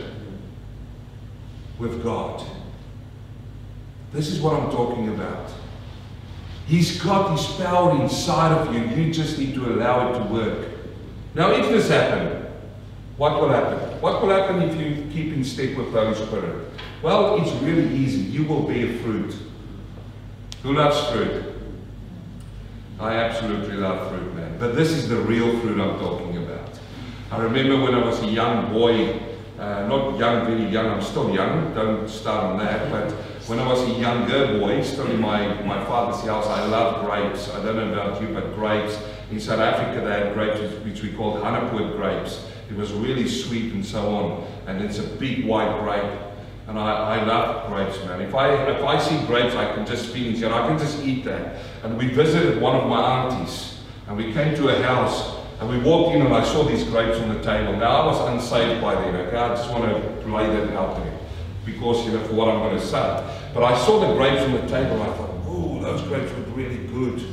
with 1.78 2.02
God. 2.02 2.46
This 4.12 4.30
is 4.30 4.40
what 4.40 4.60
I'm 4.60 4.72
talking 4.72 5.10
about. 5.10 5.52
He's 6.66 7.02
got 7.02 7.38
his 7.38 7.46
power 7.58 8.00
inside 8.02 8.52
of 8.52 8.74
you. 8.74 8.82
You 8.82 9.14
just 9.14 9.38
need 9.40 9.56
to 9.56 9.74
allow 9.74 10.12
it 10.12 10.20
to 10.20 10.26
work. 10.26 10.68
Now, 11.36 11.52
if 11.52 11.70
this 11.70 11.90
happens, 11.90 12.48
what 13.18 13.42
will 13.42 13.50
happen? 13.50 14.02
What 14.02 14.22
will 14.22 14.30
happen 14.30 14.62
if 14.62 14.80
you 14.80 15.10
keep 15.12 15.34
in 15.34 15.44
step 15.44 15.76
with 15.78 15.92
the 15.92 16.00
Holy 16.00 16.16
Spirit? 16.16 16.72
Well, 17.02 17.42
it's 17.42 17.52
really 17.62 17.88
easy. 17.96 18.22
You 18.22 18.46
will 18.46 18.64
bear 18.64 18.98
fruit. 19.00 19.36
Who 20.64 20.74
loves 20.74 21.08
fruit? 21.12 21.46
I 23.00 23.16
absolutely 23.16 23.78
love 23.78 24.10
fruit, 24.10 24.36
man. 24.36 24.58
But 24.60 24.76
this 24.76 24.92
is 24.92 25.08
the 25.08 25.18
real 25.18 25.58
fruit 25.60 25.80
I'm 25.80 26.00
talking 26.00 26.38
about. 26.38 26.80
I 27.32 27.42
remember 27.42 27.82
when 27.82 27.94
I 27.94 28.06
was 28.06 28.22
a 28.22 28.28
young 28.28 28.72
boy, 28.74 29.20
uh, 29.58 29.88
not 29.88 30.18
young, 30.18 30.46
very 30.46 30.66
young, 30.66 30.88
I'm 30.88 31.02
still 31.02 31.34
young, 31.34 31.74
don't 31.74 32.10
start 32.10 32.44
on 32.44 32.58
that, 32.60 32.92
but 32.92 33.14
when 33.50 33.60
I 33.60 33.68
was 33.68 33.82
a 33.82 34.00
younger 34.00 34.60
boy, 34.60 34.84
still 34.84 35.08
in 35.08 35.20
my, 35.20 35.60
my 35.64 35.84
father's 35.86 36.24
house, 36.24 36.46
I 36.46 36.68
loved 36.68 37.04
grapes. 37.04 37.50
I 37.50 37.64
don't 37.64 37.78
know 37.78 37.92
about 37.92 38.22
you, 38.22 38.28
but 38.28 38.54
grapes. 38.54 38.96
In 39.32 39.40
South 39.40 39.60
Africa, 39.60 40.06
they 40.06 40.12
had 40.12 40.36
grapes 40.36 40.60
which 40.86 41.02
we 41.02 41.12
called 41.14 41.42
Hanepoort 41.42 41.96
grapes. 41.96 42.46
It 42.70 42.76
was 42.76 42.92
really 42.94 43.28
sweet 43.28 43.74
and 43.74 43.84
so 43.84 44.16
on. 44.16 44.48
And 44.68 44.84
it's 44.84 45.00
a 45.00 45.04
big 45.04 45.48
white 45.48 45.80
grape. 45.82 46.22
And 46.68 46.78
I, 46.78 47.18
I 47.18 47.24
love 47.24 47.68
grapes, 47.72 47.98
man. 48.06 48.22
If 48.22 48.36
I, 48.36 48.54
if 48.70 48.84
I 48.84 49.00
see 49.00 49.26
grapes, 49.26 49.56
I 49.56 49.74
can 49.74 49.84
just 49.84 50.14
feel 50.14 50.32
it. 50.32 50.44
I 50.44 50.68
can 50.68 50.78
just 50.78 51.02
eat 51.02 51.26
that. 51.26 51.56
And 51.84 51.98
we 51.98 52.08
visited 52.10 52.62
one 52.62 52.76
of 52.76 52.88
my 52.88 53.02
aunties. 53.02 53.80
And 54.08 54.16
we 54.16 54.32
came 54.32 54.56
to 54.58 54.70
a 54.70 54.84
house. 54.84 55.38
And 55.60 55.68
we 55.68 55.80
walked 55.80 56.16
in 56.16 56.22
and 56.22 56.32
I 56.32 56.44
saw 56.44 56.64
these 56.64 56.84
grapes 56.84 57.18
on 57.18 57.30
the 57.30 57.42
table. 57.42 57.76
Now, 57.76 58.04
I 58.04 58.06
was 58.06 58.30
unsaved 58.30 58.80
by 58.80 58.94
then, 58.94 59.16
okay? 59.16 59.38
I 59.38 59.56
just 59.56 59.72
want 59.72 59.86
to 59.86 60.32
lay 60.32 60.46
that 60.46 60.72
out 60.76 60.98
there. 60.98 61.18
Because, 61.66 62.06
you 62.06 62.14
know, 62.14 62.24
for 62.26 62.34
what 62.34 62.48
I'm 62.48 62.60
going 62.60 62.78
to 62.78 62.86
say. 62.86 63.38
But 63.54 63.64
I 63.64 63.78
saw 63.86 64.00
the 64.00 64.14
grapes 64.14 64.42
on 64.42 64.54
the 64.54 64.62
table. 64.62 65.02
And 65.02 65.04
I 65.04 65.18
thought, 65.18 65.32
oh, 65.48 65.80
those 65.82 66.02
grapes 66.04 66.32
look 66.38 66.56
really 66.56 66.88
good. 66.88 67.24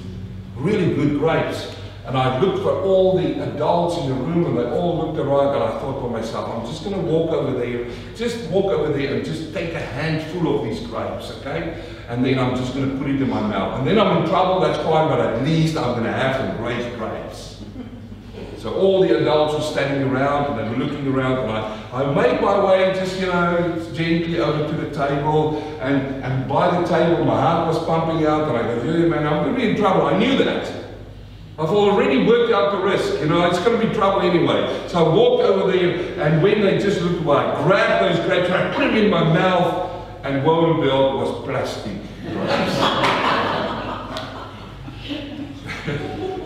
Really 0.57 0.95
good 0.95 1.19
grapes. 1.19 1.77
And 2.07 2.17
I 2.17 2.39
looked 2.39 2.63
for 2.63 2.83
all 2.83 3.19
the 3.19 3.43
adults 3.43 3.99
in 3.99 4.09
the 4.09 4.15
room 4.15 4.47
and 4.47 4.57
they 4.57 4.71
all 4.79 4.97
looked 4.97 5.19
around 5.19 5.57
and 5.57 5.65
I 5.65 5.81
thought 5.81 6.01
to 6.03 6.09
myself, 6.09 6.49
I'm 6.49 6.65
just 6.65 6.85
going 6.85 6.95
to 6.95 7.03
walk 7.03 7.33
over 7.33 7.59
there, 7.59 7.91
just 8.15 8.49
walk 8.49 8.67
over 8.67 8.93
there 8.93 9.17
and 9.17 9.25
just 9.25 9.53
take 9.53 9.75
a 9.75 9.81
handful 9.81 10.57
of 10.57 10.65
these 10.65 10.87
grapes, 10.87 11.33
okay? 11.41 11.83
And 12.09 12.25
then 12.25 12.39
I'm 12.39 12.55
just 12.55 12.75
going 12.75 12.89
to 12.89 12.97
put 12.97 13.11
it 13.11 13.21
in 13.21 13.29
my 13.29 13.41
mouth. 13.41 13.81
And 13.81 13.89
then 13.89 13.99
I'm 13.99 14.23
in 14.23 14.29
trouble, 14.29 14.61
that's 14.61 14.79
fine, 14.85 15.09
but 15.09 15.19
at 15.19 15.43
least 15.43 15.77
I'm 15.77 15.95
going 15.95 16.05
to 16.05 16.13
have 16.13 16.37
some 16.37 16.57
great 16.59 16.97
grapes. 16.97 17.46
So 18.67 18.75
all 18.75 19.01
the 19.01 19.17
adults 19.21 19.55
were 19.55 19.61
standing 19.61 20.11
around 20.11 20.51
and 20.51 20.59
they 20.59 20.69
were 20.69 20.85
looking 20.85 21.07
around 21.07 21.39
and 21.39 21.53
I, 21.53 22.03
I 22.03 22.13
made 22.13 22.41
my 22.43 22.65
way 22.65 22.93
just, 22.95 23.21
you 23.21 23.27
know, 23.27 23.93
gently 23.95 24.41
over 24.41 24.67
to 24.67 24.77
the 24.77 24.91
table 24.91 25.59
and, 25.81 26.25
and 26.25 26.49
by 26.49 26.81
the 26.81 26.85
table 26.85 27.25
my 27.25 27.41
heart 27.41 27.73
was 27.73 27.79
pumping 27.87 28.27
out 28.27 28.49
and 28.49 28.59
I 28.59 28.63
go, 28.63 28.83
yeah, 28.83 29.07
man, 29.07 29.25
I'm 29.25 29.45
going 29.45 29.55
to 29.55 29.61
be 29.61 29.71
in 29.71 29.77
trouble. 29.77 30.07
I 30.07 30.19
knew 30.19 30.37
that. 30.39 30.67
I've 31.57 31.69
already 31.69 32.27
worked 32.27 32.53
out 32.53 32.73
the 32.73 32.85
risk, 32.85 33.21
you 33.21 33.27
know, 33.29 33.47
it's 33.47 33.61
going 33.61 33.81
to 33.81 33.87
be 33.87 33.95
trouble 33.95 34.23
anyway. 34.23 34.89
So 34.89 34.99
I 34.99 35.15
walked 35.15 35.45
over 35.45 35.71
there, 35.71 36.21
and 36.21 36.43
when 36.43 36.63
they 36.63 36.79
just 36.79 37.01
looked 37.03 37.21
away, 37.21 37.37
I 37.37 37.63
grabbed 37.63 38.17
those 38.17 38.27
grapes, 38.27 38.51
I 38.51 38.75
put 38.75 38.89
them 38.89 38.97
in 38.97 39.09
my 39.09 39.23
mouth, 39.23 40.25
and 40.25 40.45
woe 40.45 40.73
and 40.73 40.83
bill 40.83 41.19
was 41.19 41.45
plastic 41.45 42.03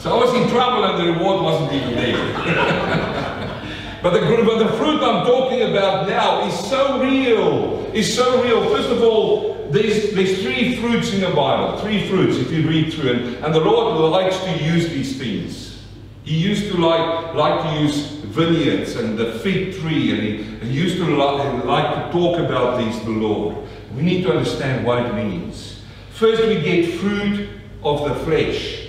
so 0.00 0.16
I 0.16 0.24
was 0.24 0.32
in 0.34 0.48
trouble, 0.48 0.84
and 0.84 0.98
the 0.98 1.12
reward 1.12 1.42
wasn't 1.42 1.74
even 1.74 1.94
there. 1.94 2.16
but, 4.02 4.12
the, 4.14 4.20
but 4.20 4.58
the 4.58 4.72
fruit 4.78 5.02
I'm 5.02 5.26
talking 5.26 5.60
about 5.60 6.08
now 6.08 6.46
is 6.48 6.58
so 6.70 6.98
real. 6.98 7.84
Is 7.92 8.14
so 8.14 8.42
real. 8.42 8.74
First 8.74 8.88
of 8.88 9.02
all, 9.02 9.68
there's, 9.70 10.12
there's 10.14 10.42
three 10.42 10.80
fruits 10.80 11.12
in 11.12 11.20
the 11.20 11.28
Bible, 11.28 11.78
three 11.80 12.08
fruits 12.08 12.38
if 12.38 12.50
you 12.50 12.66
read 12.66 12.94
through 12.94 13.10
it. 13.10 13.44
And 13.44 13.54
the 13.54 13.60
Lord 13.60 14.10
likes 14.10 14.38
to 14.38 14.64
use 14.64 14.88
these 14.88 15.18
things. 15.18 15.82
He 16.24 16.34
used 16.34 16.72
to 16.72 16.78
like, 16.78 17.34
like 17.34 17.62
to 17.62 17.82
use 17.82 18.06
vineyards 18.30 18.96
and 18.96 19.18
the 19.18 19.38
fig 19.40 19.78
tree, 19.80 20.12
and 20.12 20.22
he, 20.22 20.66
he 20.66 20.72
used 20.72 20.96
to 20.96 21.04
like, 21.14 21.64
like 21.64 22.06
to 22.06 22.12
talk 22.12 22.38
about 22.38 22.78
these, 22.78 22.98
the 23.04 23.10
Lord. 23.10 23.68
We 23.94 24.00
need 24.00 24.22
to 24.22 24.32
understand 24.32 24.86
what 24.86 25.04
it 25.04 25.14
means. 25.14 25.82
First, 26.12 26.42
we 26.46 26.58
get 26.62 26.98
fruit 27.00 27.50
of 27.82 28.08
the 28.08 28.14
flesh. 28.24 28.79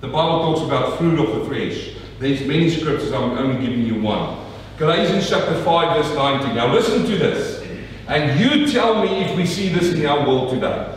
The 0.00 0.06
Bible 0.06 0.54
talks 0.54 0.60
about 0.60 0.96
fruit 0.96 1.18
of 1.18 1.34
the 1.34 1.44
flesh. 1.44 1.96
There's 2.20 2.40
many 2.42 2.70
scriptures, 2.70 3.12
I'm 3.12 3.32
only 3.32 3.60
giving 3.66 3.84
you 3.84 4.00
one. 4.00 4.46
Galatians 4.78 5.28
chapter 5.28 5.60
5, 5.64 5.96
verse 5.96 6.14
19. 6.14 6.54
Now 6.54 6.72
listen 6.72 7.04
to 7.04 7.18
this. 7.18 7.66
And 8.06 8.38
you 8.38 8.70
tell 8.70 9.02
me 9.02 9.24
if 9.24 9.36
we 9.36 9.44
see 9.44 9.70
this 9.70 9.92
in 9.92 10.06
our 10.06 10.24
world 10.26 10.50
today. 10.50 10.96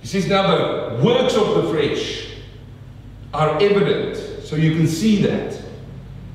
He 0.00 0.06
says, 0.06 0.28
now 0.28 0.46
the 0.46 1.02
works 1.04 1.34
of 1.34 1.56
the 1.56 1.62
flesh 1.70 2.28
are 3.34 3.60
evident, 3.60 4.44
so 4.44 4.54
you 4.54 4.76
can 4.76 4.86
see 4.86 5.20
that, 5.22 5.60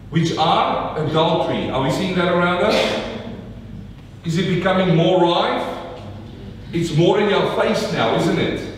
which 0.10 0.38
are 0.38 0.98
adultery. 1.06 1.70
Are 1.70 1.84
we 1.84 1.92
seeing 1.92 2.16
that 2.16 2.34
around 2.34 2.64
us? 2.64 3.20
Is 4.26 4.38
it 4.38 4.54
becoming 4.54 4.96
more 4.96 5.22
rife? 5.22 5.98
It's 6.74 6.96
more 6.96 7.20
in 7.20 7.34
our 7.34 7.62
face 7.62 7.94
now, 7.94 8.14
isn't 8.16 8.40
it? 8.40 8.73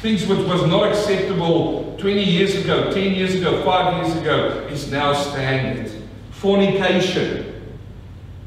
Things 0.00 0.26
which 0.26 0.38
was 0.38 0.66
not 0.66 0.88
acceptable 0.88 1.94
20 1.98 2.22
years 2.24 2.54
ago, 2.56 2.90
10 2.90 3.12
years 3.14 3.34
ago, 3.34 3.62
5 3.64 4.06
years 4.06 4.16
ago, 4.20 4.66
is 4.70 4.90
now 4.90 5.12
standard. 5.12 5.90
Fornication. 6.30 7.62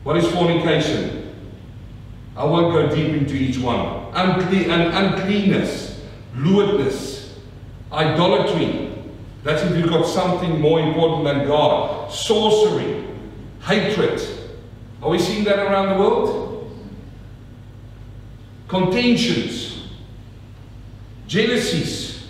What 0.03 0.17
is 0.17 0.27
fornication? 0.31 1.35
I 2.35 2.45
won't 2.45 2.73
go 2.73 2.93
deep 2.95 3.13
into 3.13 3.35
each 3.35 3.59
one. 3.59 4.07
Uncle- 4.13 4.71
uncleanness, 4.71 6.01
lewdness, 6.35 7.37
idolatry. 7.91 8.89
That's 9.43 9.61
if 9.61 9.77
you've 9.77 9.89
got 9.89 10.07
something 10.07 10.59
more 10.59 10.79
important 10.79 11.25
than 11.25 11.45
God. 11.45 12.11
Sorcery, 12.11 13.05
hatred. 13.61 14.19
Are 15.03 15.09
we 15.09 15.19
seeing 15.19 15.43
that 15.43 15.59
around 15.59 15.89
the 15.89 15.99
world? 15.99 16.71
Contentions, 18.67 19.72
jealousies, 21.33 22.27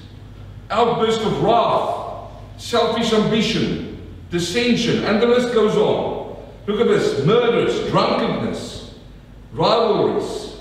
outburst 0.69 1.19
of 1.19 1.43
wrath, 1.43 2.31
selfish 2.57 3.11
ambition, 3.11 4.01
dissension, 4.29 5.03
and 5.03 5.21
the 5.21 5.25
list 5.25 5.53
goes 5.53 5.75
on. 5.75 6.41
Look 6.67 6.79
at 6.79 6.87
this 6.87 7.25
murders, 7.25 7.89
drunkenness, 7.89 8.95
rivalries. 9.51 10.55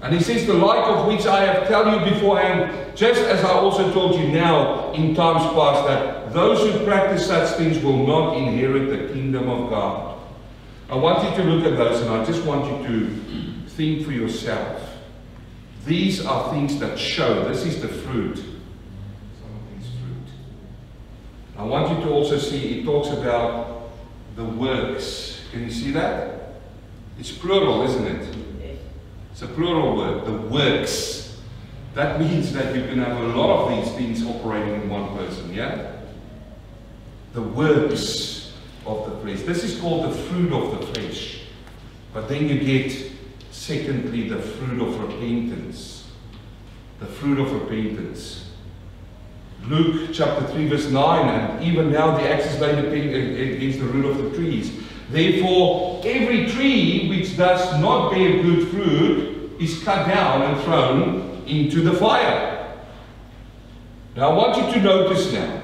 And 0.00 0.12
he 0.12 0.20
says, 0.20 0.44
The 0.44 0.54
like 0.54 0.84
of 0.84 1.06
which 1.06 1.24
I 1.24 1.44
have 1.44 1.68
tell 1.68 1.86
you 1.88 2.12
beforehand, 2.12 2.96
just 2.96 3.20
as 3.20 3.44
I 3.44 3.52
also 3.52 3.92
told 3.92 4.18
you 4.18 4.26
now 4.26 4.90
in 4.92 5.14
times 5.14 5.44
past, 5.54 5.86
that 5.86 6.32
those 6.32 6.58
who 6.68 6.84
practice 6.84 7.28
such 7.28 7.56
things 7.56 7.78
will 7.78 8.04
not 8.04 8.36
inherit 8.36 8.90
the 8.90 9.14
kingdom 9.14 9.48
of 9.48 9.70
God. 9.70 10.18
I 10.90 10.96
want 10.96 11.22
you 11.30 11.36
to 11.36 11.48
look 11.48 11.64
at 11.72 11.78
those 11.78 12.00
and 12.00 12.10
I 12.10 12.24
just 12.24 12.44
want 12.44 12.64
you 12.66 12.88
to 12.88 13.70
think 13.70 14.04
for 14.04 14.10
yourself. 14.10 14.91
These 15.84 16.24
are 16.24 16.52
things 16.52 16.78
that 16.78 16.98
show, 16.98 17.48
this 17.48 17.64
is 17.64 17.82
the 17.82 17.88
fruit. 17.88 18.36
Some 18.36 18.46
of 18.46 19.76
these 19.76 19.90
fruit. 19.90 20.34
I 21.58 21.64
want 21.64 21.98
you 21.98 22.04
to 22.04 22.10
also 22.10 22.38
see, 22.38 22.80
it 22.80 22.84
talks 22.84 23.08
about 23.08 23.90
the 24.36 24.44
works. 24.44 25.40
Can 25.50 25.64
you 25.64 25.70
see 25.70 25.90
that? 25.92 26.54
It's 27.18 27.32
plural, 27.32 27.82
isn't 27.82 28.06
it? 28.06 28.36
It's 29.32 29.42
a 29.42 29.48
plural 29.48 29.96
word, 29.96 30.26
the 30.26 30.32
works. 30.48 31.40
That 31.94 32.20
means 32.20 32.52
that 32.52 32.74
you 32.74 32.82
can 32.82 32.98
have 32.98 33.16
a 33.18 33.26
lot 33.36 33.64
of 33.64 33.84
these 33.84 33.94
things 33.94 34.26
operating 34.26 34.82
in 34.82 34.88
one 34.88 35.16
person, 35.16 35.52
yeah? 35.52 36.00
The 37.32 37.42
works 37.42 38.52
of 38.86 39.10
the 39.10 39.18
flesh. 39.20 39.42
This 39.42 39.64
is 39.64 39.80
called 39.80 40.10
the 40.10 40.14
fruit 40.14 40.52
of 40.52 40.78
the 40.78 40.86
flesh. 40.86 41.40
But 42.12 42.28
then 42.28 42.48
you 42.48 42.60
get, 42.60 43.12
secondly, 43.62 44.28
the 44.28 44.42
fruit 44.42 44.82
of 44.82 45.00
repentance. 45.00 46.10
The 46.98 47.06
fruit 47.06 47.38
of 47.38 47.52
repentance. 47.52 48.50
Luke 49.66 50.10
chapter 50.12 50.44
3, 50.48 50.66
verse 50.66 50.90
9, 50.90 51.28
and 51.28 51.64
even 51.64 51.92
now 51.92 52.16
the 52.16 52.28
axe 52.28 52.52
is 52.52 52.60
laid 52.60 52.84
against 52.84 53.78
the 53.78 53.84
root 53.84 54.06
of 54.06 54.18
the 54.18 54.36
trees. 54.36 54.72
Therefore, 55.10 56.02
every 56.04 56.46
tree 56.46 57.08
which 57.08 57.36
does 57.36 57.80
not 57.80 58.10
bear 58.10 58.42
good 58.42 58.66
fruit 58.68 59.52
is 59.60 59.80
cut 59.84 60.08
down 60.08 60.42
and 60.42 60.60
thrown 60.64 61.44
into 61.46 61.82
the 61.82 61.92
fire. 61.92 62.76
Now, 64.16 64.30
I 64.30 64.34
want 64.34 64.56
you 64.56 64.72
to 64.72 64.80
notice 64.80 65.32
now. 65.32 65.61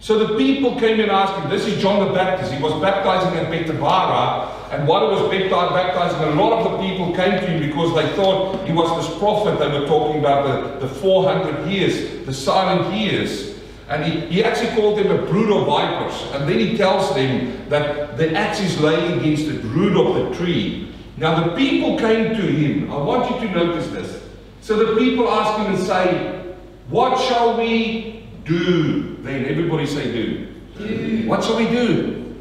So 0.00 0.24
the 0.24 0.36
people 0.36 0.78
came 0.78 1.00
and 1.00 1.10
asked 1.10 1.40
him, 1.40 1.50
This 1.50 1.66
is 1.66 1.80
John 1.82 2.06
the 2.06 2.12
Baptist. 2.12 2.52
He 2.52 2.62
was 2.62 2.72
baptizing 2.80 3.36
at 3.38 3.50
Bethabara, 3.50 4.70
and 4.70 4.86
while 4.86 5.08
he 5.08 5.22
was 5.22 5.30
baptizing, 5.30 6.20
a 6.20 6.42
lot 6.42 6.60
of 6.60 6.72
the 6.72 6.88
people 6.88 7.14
came 7.14 7.32
to 7.32 7.46
him 7.46 7.66
because 7.66 7.94
they 7.94 8.14
thought 8.14 8.66
he 8.66 8.72
was 8.72 9.06
this 9.06 9.18
prophet 9.18 9.58
they 9.58 9.78
were 9.78 9.86
talking 9.86 10.20
about, 10.20 10.80
the, 10.80 10.86
the 10.86 10.94
400 10.94 11.70
years, 11.70 12.26
the 12.26 12.34
silent 12.34 12.94
years. 12.94 13.56
And 13.88 14.04
he, 14.04 14.20
he 14.26 14.44
actually 14.44 14.78
called 14.78 14.98
them 14.98 15.10
a 15.10 15.26
brood 15.26 15.50
of 15.50 15.66
vipers. 15.66 16.20
And 16.34 16.46
then 16.46 16.58
he 16.58 16.76
tells 16.76 17.14
them 17.14 17.66
that 17.70 18.18
the 18.18 18.34
axe 18.34 18.60
is 18.60 18.78
laying 18.78 19.20
against 19.20 19.46
the 19.46 19.58
root 19.68 19.96
of 19.96 20.14
the 20.14 20.36
tree. 20.36 20.92
Now 21.16 21.48
the 21.48 21.56
people 21.56 21.98
came 21.98 22.36
to 22.36 22.42
him. 22.42 22.92
I 22.92 22.98
want 22.98 23.30
you 23.30 23.48
to 23.48 23.54
notice 23.54 23.88
this. 23.88 24.22
So 24.60 24.76
the 24.76 25.00
people 25.00 25.30
ask 25.30 25.58
him 25.58 25.74
and 25.74 25.82
say, 25.82 26.54
What 26.90 27.18
shall 27.18 27.56
we 27.56 28.26
do? 28.44 29.07
Then 29.28 29.44
everybody 29.44 29.84
say, 29.84 30.10
Do. 30.10 30.46
do. 30.78 31.28
What 31.28 31.44
shall 31.44 31.58
we 31.58 31.68
do? 31.68 32.34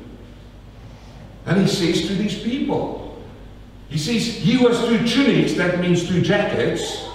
And 1.45 1.59
he 1.59 1.67
says 1.67 2.07
to 2.07 2.15
these 2.15 2.41
people, 2.41 3.21
he 3.89 3.97
says, 3.97 4.25
He 4.25 4.53
who 4.53 4.69
has 4.69 4.79
two 4.85 5.05
tunics, 5.05 5.53
that 5.55 5.81
means 5.81 6.07
two 6.07 6.21
jackets, 6.21 7.05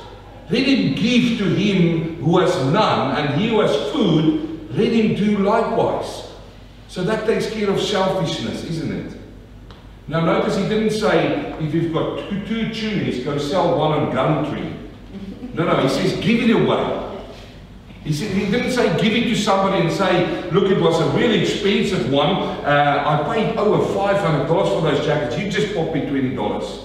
let 0.50 0.66
him 0.66 0.94
give 0.94 1.38
to 1.38 1.44
him 1.54 2.16
who 2.16 2.38
has 2.38 2.54
none, 2.66 3.16
and 3.16 3.40
he 3.40 3.48
who 3.48 3.60
has 3.60 3.74
food, 3.92 4.68
let 4.76 4.92
him 4.92 5.14
do 5.14 5.38
likewise. 5.38 6.28
So 6.88 7.02
that 7.04 7.24
takes 7.24 7.48
care 7.50 7.70
of 7.70 7.80
selfishness, 7.80 8.64
isn't 8.64 8.92
it? 8.92 9.18
Now 10.06 10.20
notice 10.20 10.58
he 10.58 10.68
didn't 10.68 10.90
say, 10.90 11.54
if 11.60 11.72
you've 11.72 11.94
got 11.94 12.28
two, 12.28 12.44
two 12.44 12.74
tunics, 12.74 13.24
go 13.24 13.38
sell 13.38 13.78
one 13.78 13.92
on 13.92 14.12
Gumtree. 14.12 15.54
No, 15.54 15.64
no, 15.64 15.76
he 15.76 15.88
says, 15.88 16.12
give 16.22 16.42
it 16.42 16.54
away. 16.54 17.01
He, 18.04 18.12
said, 18.12 18.32
he 18.32 18.50
didn't 18.50 18.72
say 18.72 19.00
give 19.00 19.12
it 19.12 19.28
to 19.28 19.36
somebody 19.36 19.82
and 19.82 19.92
say, 19.92 20.50
look, 20.50 20.70
it 20.70 20.80
was 20.80 21.00
a 21.00 21.08
really 21.16 21.42
expensive 21.42 22.10
one. 22.10 22.36
Uh, 22.64 23.24
I 23.26 23.34
paid 23.34 23.56
over 23.56 23.84
$500 23.94 24.48
for 24.48 24.80
those 24.80 25.04
jackets. 25.04 25.38
You 25.38 25.50
just 25.50 25.74
bought 25.74 25.94
me 25.94 26.00
$20. 26.00 26.84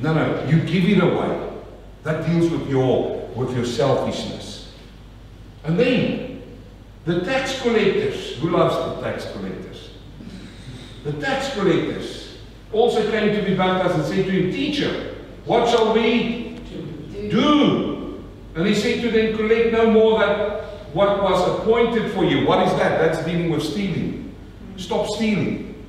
No, 0.00 0.14
no, 0.14 0.44
you 0.48 0.60
give 0.62 0.88
it 0.88 1.02
away. 1.02 1.50
That 2.02 2.26
deals 2.26 2.50
with 2.50 2.68
your, 2.68 3.28
with 3.36 3.54
your 3.54 3.64
selfishness. 3.64 4.72
And 5.62 5.78
then, 5.78 6.42
the 7.04 7.20
tax 7.20 7.60
collectors. 7.62 8.36
Who 8.38 8.50
loves 8.50 8.74
the 8.74 9.08
tax 9.08 9.30
collectors? 9.32 9.90
The 11.04 11.12
tax 11.14 11.54
collectors 11.54 12.38
also 12.72 13.08
came 13.10 13.34
to 13.36 13.42
be 13.42 13.54
baptized 13.54 13.94
and 13.96 14.04
said 14.04 14.24
to 14.24 14.30
him, 14.30 14.52
Teacher, 14.52 15.14
what 15.44 15.68
shall 15.68 15.92
we 15.94 16.58
do? 17.30 17.91
And 18.54 18.66
he 18.66 18.74
said 18.74 19.00
to 19.02 19.10
them, 19.10 19.36
Collect 19.36 19.72
no 19.72 19.90
more 19.90 20.20
than 20.20 20.38
what 20.92 21.22
was 21.22 21.58
appointed 21.58 22.12
for 22.12 22.24
you. 22.24 22.46
What 22.46 22.66
is 22.66 22.72
that? 22.74 22.98
That's 23.00 23.24
dealing 23.24 23.50
with 23.50 23.62
stealing. 23.62 24.34
Stop 24.76 25.06
stealing. 25.08 25.84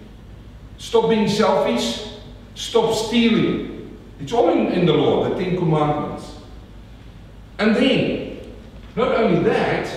Stop 0.77 1.09
being 1.09 1.27
selfish. 1.27 2.07
Stop 2.55 2.93
stealing. 2.93 3.97
It's 4.19 4.31
all 4.31 4.49
in, 4.49 4.67
in 4.71 4.85
the 4.85 4.93
law, 4.93 5.27
the 5.27 5.43
Ten 5.43 5.57
Commandments. 5.57 6.37
And 7.59 7.75
then, 7.75 8.39
not 8.95 9.09
only 9.15 9.43
that, 9.43 9.89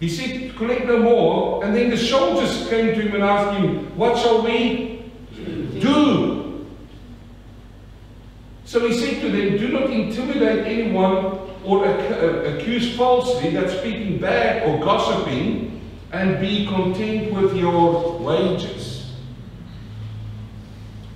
he 0.00 0.08
said, 0.08 0.54
collect 0.56 0.86
no 0.86 0.98
more. 0.98 1.64
And 1.64 1.74
then 1.74 1.90
the 1.90 1.96
soldiers 1.96 2.68
came 2.68 2.94
to 2.94 3.00
him 3.00 3.14
and 3.14 3.24
asked 3.24 3.58
him, 3.58 3.96
What 3.96 4.16
shall 4.16 4.42
we 4.42 5.10
do? 5.80 6.37
So 8.68 8.86
he 8.86 8.92
said 8.92 9.22
to 9.22 9.30
them, 9.30 9.56
Do 9.56 9.68
not 9.68 9.88
intimidate 9.88 10.66
anyone 10.66 11.40
or 11.64 11.86
uh, 11.86 12.54
accuse 12.54 12.94
falsely 12.98 13.48
that's 13.48 13.72
speaking 13.72 14.18
bad 14.18 14.68
or 14.68 14.84
gossiping, 14.84 15.80
and 16.12 16.38
be 16.38 16.66
content 16.66 17.32
with 17.32 17.56
your 17.56 18.18
wages. 18.18 19.14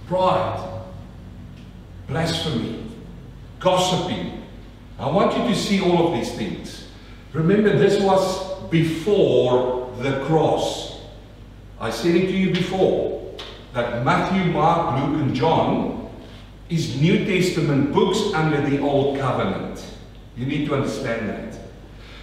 Pride, 0.06 0.82
blasphemy, 2.08 2.86
gossiping. 3.60 4.44
I 4.98 5.10
want 5.10 5.36
you 5.36 5.46
to 5.46 5.54
see 5.54 5.82
all 5.82 6.06
of 6.08 6.14
these 6.14 6.34
things. 6.34 6.88
Remember, 7.34 7.76
this 7.76 8.02
was 8.02 8.62
before 8.70 9.92
the 9.98 10.24
cross. 10.24 11.02
I 11.78 11.90
said 11.90 12.14
it 12.14 12.28
to 12.28 12.32
you 12.32 12.54
before 12.54 13.34
that 13.74 14.02
Matthew, 14.06 14.50
Mark, 14.52 14.98
Luke, 14.98 15.20
and 15.20 15.34
John 15.34 16.01
is 16.72 16.98
New 16.98 17.26
Testament 17.26 17.92
books 17.92 18.32
under 18.32 18.68
the 18.68 18.80
Old 18.80 19.18
Covenant. 19.18 19.84
You 20.36 20.46
need 20.46 20.66
to 20.68 20.74
understand 20.74 21.28
that. 21.28 21.60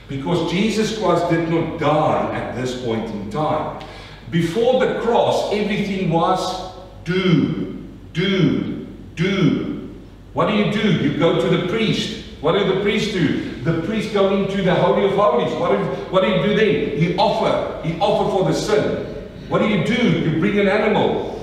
Because 0.08 0.52
Jesus 0.52 0.98
Christ 0.98 1.30
did 1.30 1.50
not 1.50 1.80
die 1.80 2.34
at 2.34 2.56
this 2.56 2.84
point 2.84 3.06
in 3.12 3.30
time. 3.30 3.86
Before 4.32 4.84
the 4.84 5.02
cross, 5.02 5.54
everything 5.54 6.10
was 6.10 6.74
do, 7.04 7.88
do, 8.14 8.88
do. 9.14 9.96
What 10.34 10.48
do 10.48 10.56
you 10.56 10.72
do? 10.72 10.94
You 10.94 11.20
go 11.20 11.40
to 11.40 11.58
the 11.58 11.68
priest. 11.68 12.26
What 12.42 12.54
do 12.54 12.74
the 12.74 12.82
priests 12.82 13.14
do? 13.14 13.52
The 13.62 13.82
priests 13.84 14.12
go 14.14 14.36
into 14.36 14.64
the 14.64 14.74
Holy 14.74 15.06
of 15.06 15.12
Holies. 15.12 15.54
What 15.60 15.72
do, 15.72 15.78
what 16.12 16.24
do 16.24 16.30
you 16.30 16.42
do 16.42 16.56
then? 16.56 16.98
He 16.98 17.16
offer. 17.18 17.88
He 17.88 18.00
offer 18.00 18.32
for 18.32 18.44
the 18.46 18.54
sin. 18.54 19.06
What 19.48 19.60
do 19.60 19.68
you 19.68 19.84
do? 19.84 20.22
You 20.22 20.40
bring 20.40 20.60
an 20.60 20.68
animal. 20.68 21.36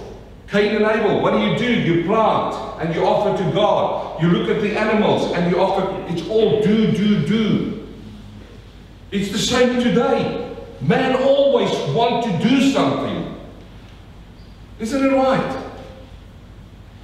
Cain 0.49 0.77
and 0.77 0.85
Abel, 0.85 1.21
what 1.21 1.33
do 1.33 1.41
you 1.41 1.57
do? 1.57 1.73
You 1.73 2.05
plant 2.05 2.66
and 2.81 2.95
you 2.95 3.05
offer 3.05 3.43
to 3.43 3.53
God. 3.53 4.23
You 4.23 4.29
look 4.29 4.49
at 4.49 4.63
the 4.63 4.79
animals 4.79 5.33
and 5.33 5.51
you 5.51 5.61
offer. 5.61 6.05
It's 6.13 6.27
all 6.29 6.63
do, 6.63 6.93
do, 6.93 7.27
do. 7.27 7.89
It's 9.11 9.31
the 9.31 9.39
same 9.39 9.83
today. 9.83 10.55
Man 10.81 11.17
always 11.23 11.71
want 11.95 12.25
to 12.25 12.49
do 12.49 12.71
something. 12.71 13.35
Isn't 14.79 15.05
it 15.05 15.15
right? 15.15 15.66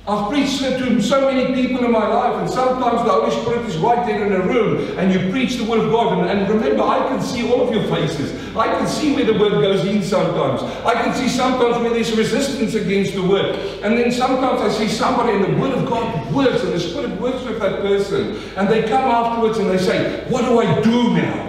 I've 0.05 0.31
preached 0.31 0.59
to 0.59 1.01
so 1.01 1.33
many 1.33 1.55
people 1.55 1.85
in 1.85 1.93
my 1.93 2.09
life, 2.09 2.41
and 2.41 2.51
sometimes 2.51 3.05
the 3.05 3.13
Holy 3.13 3.31
Spirit 3.31 3.65
is 3.67 3.77
right 3.77 4.05
there 4.05 4.27
in 4.27 4.33
a 4.33 4.45
room, 4.45 4.99
and 4.99 5.13
you 5.13 5.31
preach 5.31 5.55
the 5.55 5.65
Word 5.65 5.79
of 5.79 5.93
God. 5.93 6.19
And, 6.19 6.41
and, 6.41 6.51
remember, 6.51 6.83
I 6.83 7.07
can 7.07 7.23
see 7.23 7.49
all 7.49 7.69
of 7.69 7.73
your 7.73 7.85
faces. 7.85 8.33
I 8.57 8.67
can 8.67 8.89
see 8.89 9.15
where 9.15 9.25
the 9.25 9.39
Word 9.39 9.53
goes 9.63 9.85
in 9.85 10.03
sometimes. 10.03 10.63
I 10.85 10.95
can 10.95 11.15
see 11.15 11.29
sometimes 11.29 11.77
where 11.77 11.91
there's 11.91 12.17
resistance 12.17 12.75
against 12.75 13.15
the 13.15 13.23
Word. 13.23 13.55
And 13.85 13.97
then 13.97 14.11
sometimes 14.11 14.61
I 14.61 14.71
see 14.77 14.89
somebody, 14.89 15.35
and 15.37 15.45
the 15.45 15.61
Word 15.61 15.79
of 15.79 15.89
God 15.89 16.35
works, 16.35 16.65
and 16.65 16.73
the 16.73 16.81
Spirit 16.81 17.21
works 17.21 17.45
with 17.45 17.61
that 17.61 17.83
person. 17.83 18.39
And 18.57 18.69
they 18.69 18.83
come 18.83 19.05
afterwards 19.05 19.59
and 19.59 19.71
they 19.71 19.79
say, 19.79 20.29
What 20.29 20.43
do 20.43 20.59
I 20.59 20.81
do 20.83 21.15
now? 21.15 21.49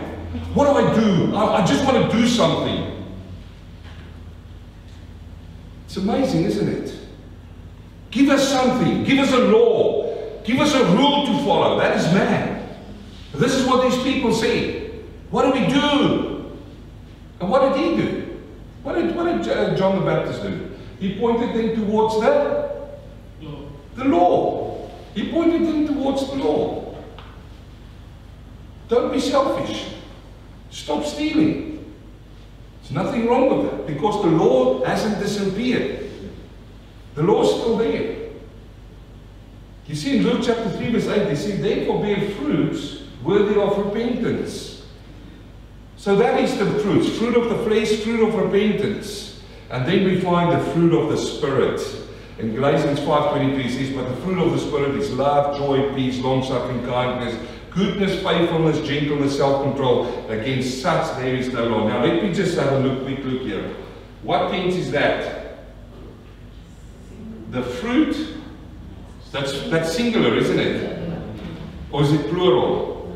What 0.54 0.66
do 0.66 0.74
I 0.74 0.94
do? 0.94 1.36
I, 1.36 1.64
I 1.64 1.66
just 1.66 1.84
want 1.86 2.12
to 2.12 2.16
do 2.16 2.28
something. 2.28 3.04
It's 5.86 5.98
amazing, 5.98 6.44
isn't 6.44 6.68
it? 6.68 7.03
Give 8.14 8.30
us 8.30 8.48
something. 8.48 9.04
Give 9.04 9.18
us 9.18 9.32
a 9.34 9.40
law. 9.40 10.14
Give 10.44 10.60
us 10.60 10.76
a 10.76 10.86
rule 10.96 11.26
to 11.26 11.34
follow. 11.44 11.80
That 11.80 11.98
is 11.98 12.06
man. 12.14 12.70
This 13.34 13.56
is 13.56 13.66
what 13.66 13.90
these 13.90 14.02
people 14.04 14.32
say. 14.32 14.92
What 15.32 15.46
do 15.46 15.60
we 15.60 15.68
do? 15.68 16.60
And 17.40 17.50
what 17.50 17.74
did 17.74 17.84
he 17.84 17.96
do? 17.98 18.40
What 18.84 18.96
did, 18.96 19.16
what 19.16 19.24
did 19.26 19.48
uh, 19.50 19.76
John 19.76 20.00
the 20.00 20.06
Baptist 20.06 20.44
do? 20.44 20.70
He 21.00 21.18
pointed 21.18 21.56
them 21.56 21.76
towards 21.76 22.22
the, 22.22 22.88
the 23.96 24.06
law. 24.06 24.92
He 25.16 25.32
pointed 25.32 25.68
them 25.68 25.88
towards 25.88 26.28
the 26.28 26.36
law. 26.36 26.96
Don't 28.90 29.12
be 29.12 29.20
selfish. 29.20 29.88
Stop 30.70 31.04
stealing. 31.04 31.94
There's 32.82 32.92
nothing 32.92 33.26
wrong 33.28 33.58
with 33.58 33.72
that 33.72 33.88
because 33.88 34.22
the 34.22 34.30
law 34.30 34.84
hasn't 34.84 35.20
disappeared. 35.20 36.03
The 37.16 37.24
law 37.24 37.44
is 37.44 37.50
still 37.50 37.78
there. 37.78 38.24
You 39.88 39.96
see 39.96 40.18
in 40.18 40.24
Luke 40.24 40.42
chapter 40.44 40.70
3, 40.70 40.92
verse 40.92 41.08
8, 41.08 41.26
they 41.26 41.36
say, 41.36 41.58
Therefore 41.58 42.02
bear 42.02 42.30
fruits 42.32 43.04
worthy 43.24 43.60
of 43.60 43.78
repentance. 43.78 44.84
So 45.98 46.16
that 46.18 46.40
is 46.40 46.58
the 46.58 46.66
fruits 46.80 47.18
fruit 47.18 47.38
of 47.38 47.50
the 47.50 47.64
flesh, 47.64 48.02
fruit 48.02 48.28
of 48.28 48.36
repentance. 48.36 49.42
And 49.70 49.86
then 49.86 50.04
we 50.06 50.20
find 50.20 50.52
the 50.52 50.64
fruit 50.72 50.94
of 50.94 51.10
the 51.10 51.18
Spirit. 51.18 51.82
In 52.40 52.54
Galatians 52.54 53.00
5.23 53.00 53.70
says, 53.70 53.96
But 53.96 54.10
the 54.10 54.16
fruit 54.18 54.40
of 54.40 54.52
the 54.52 54.60
Spirit 54.60 54.96
is 54.96 55.12
love, 55.12 55.58
joy, 55.58 55.94
peace, 55.96 56.20
long-suffering, 56.20 56.86
kindness, 56.86 57.40
goodness, 57.72 58.22
faithfulness, 58.24 58.86
gentleness, 58.88 59.38
self-control. 59.38 60.30
Against 60.30 60.82
such 60.82 61.18
there 61.18 61.36
is 61.36 61.52
no 61.54 61.68
law. 61.68 61.88
Now 61.88 62.04
let 62.04 62.24
me 62.24 62.34
just 62.34 62.58
have 62.58 62.72
a 62.74 62.80
look, 62.80 63.04
quick 63.04 63.24
look 63.26 63.42
here. 63.42 63.76
What 64.24 64.52
tense 64.52 64.76
is 64.76 64.92
that? 64.92 65.33
The 67.54 67.62
fruit, 67.62 68.18
that's, 69.32 69.70
that's 69.70 69.96
singular, 69.96 70.36
isn't 70.36 70.60
it? 70.60 71.12
Or 71.92 72.02
is 72.02 72.12
it 72.12 72.28
plural? 72.32 73.16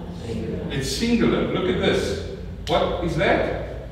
It's 0.69 0.95
singular. 0.95 1.47
Look 1.47 1.65
at 1.73 1.81
this. 1.81 2.37
What 2.67 3.03
is 3.03 3.15
that? 3.17 3.89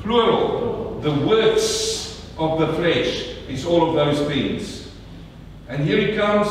Plural. 0.00 0.98
The 1.00 1.12
works 1.12 2.28
of 2.36 2.58
the 2.58 2.72
flesh 2.72 3.36
is 3.48 3.64
all 3.64 3.88
of 3.88 3.94
those 3.94 4.26
things. 4.26 4.90
And 5.68 5.84
here 5.84 6.00
it 6.00 6.16
comes 6.16 6.48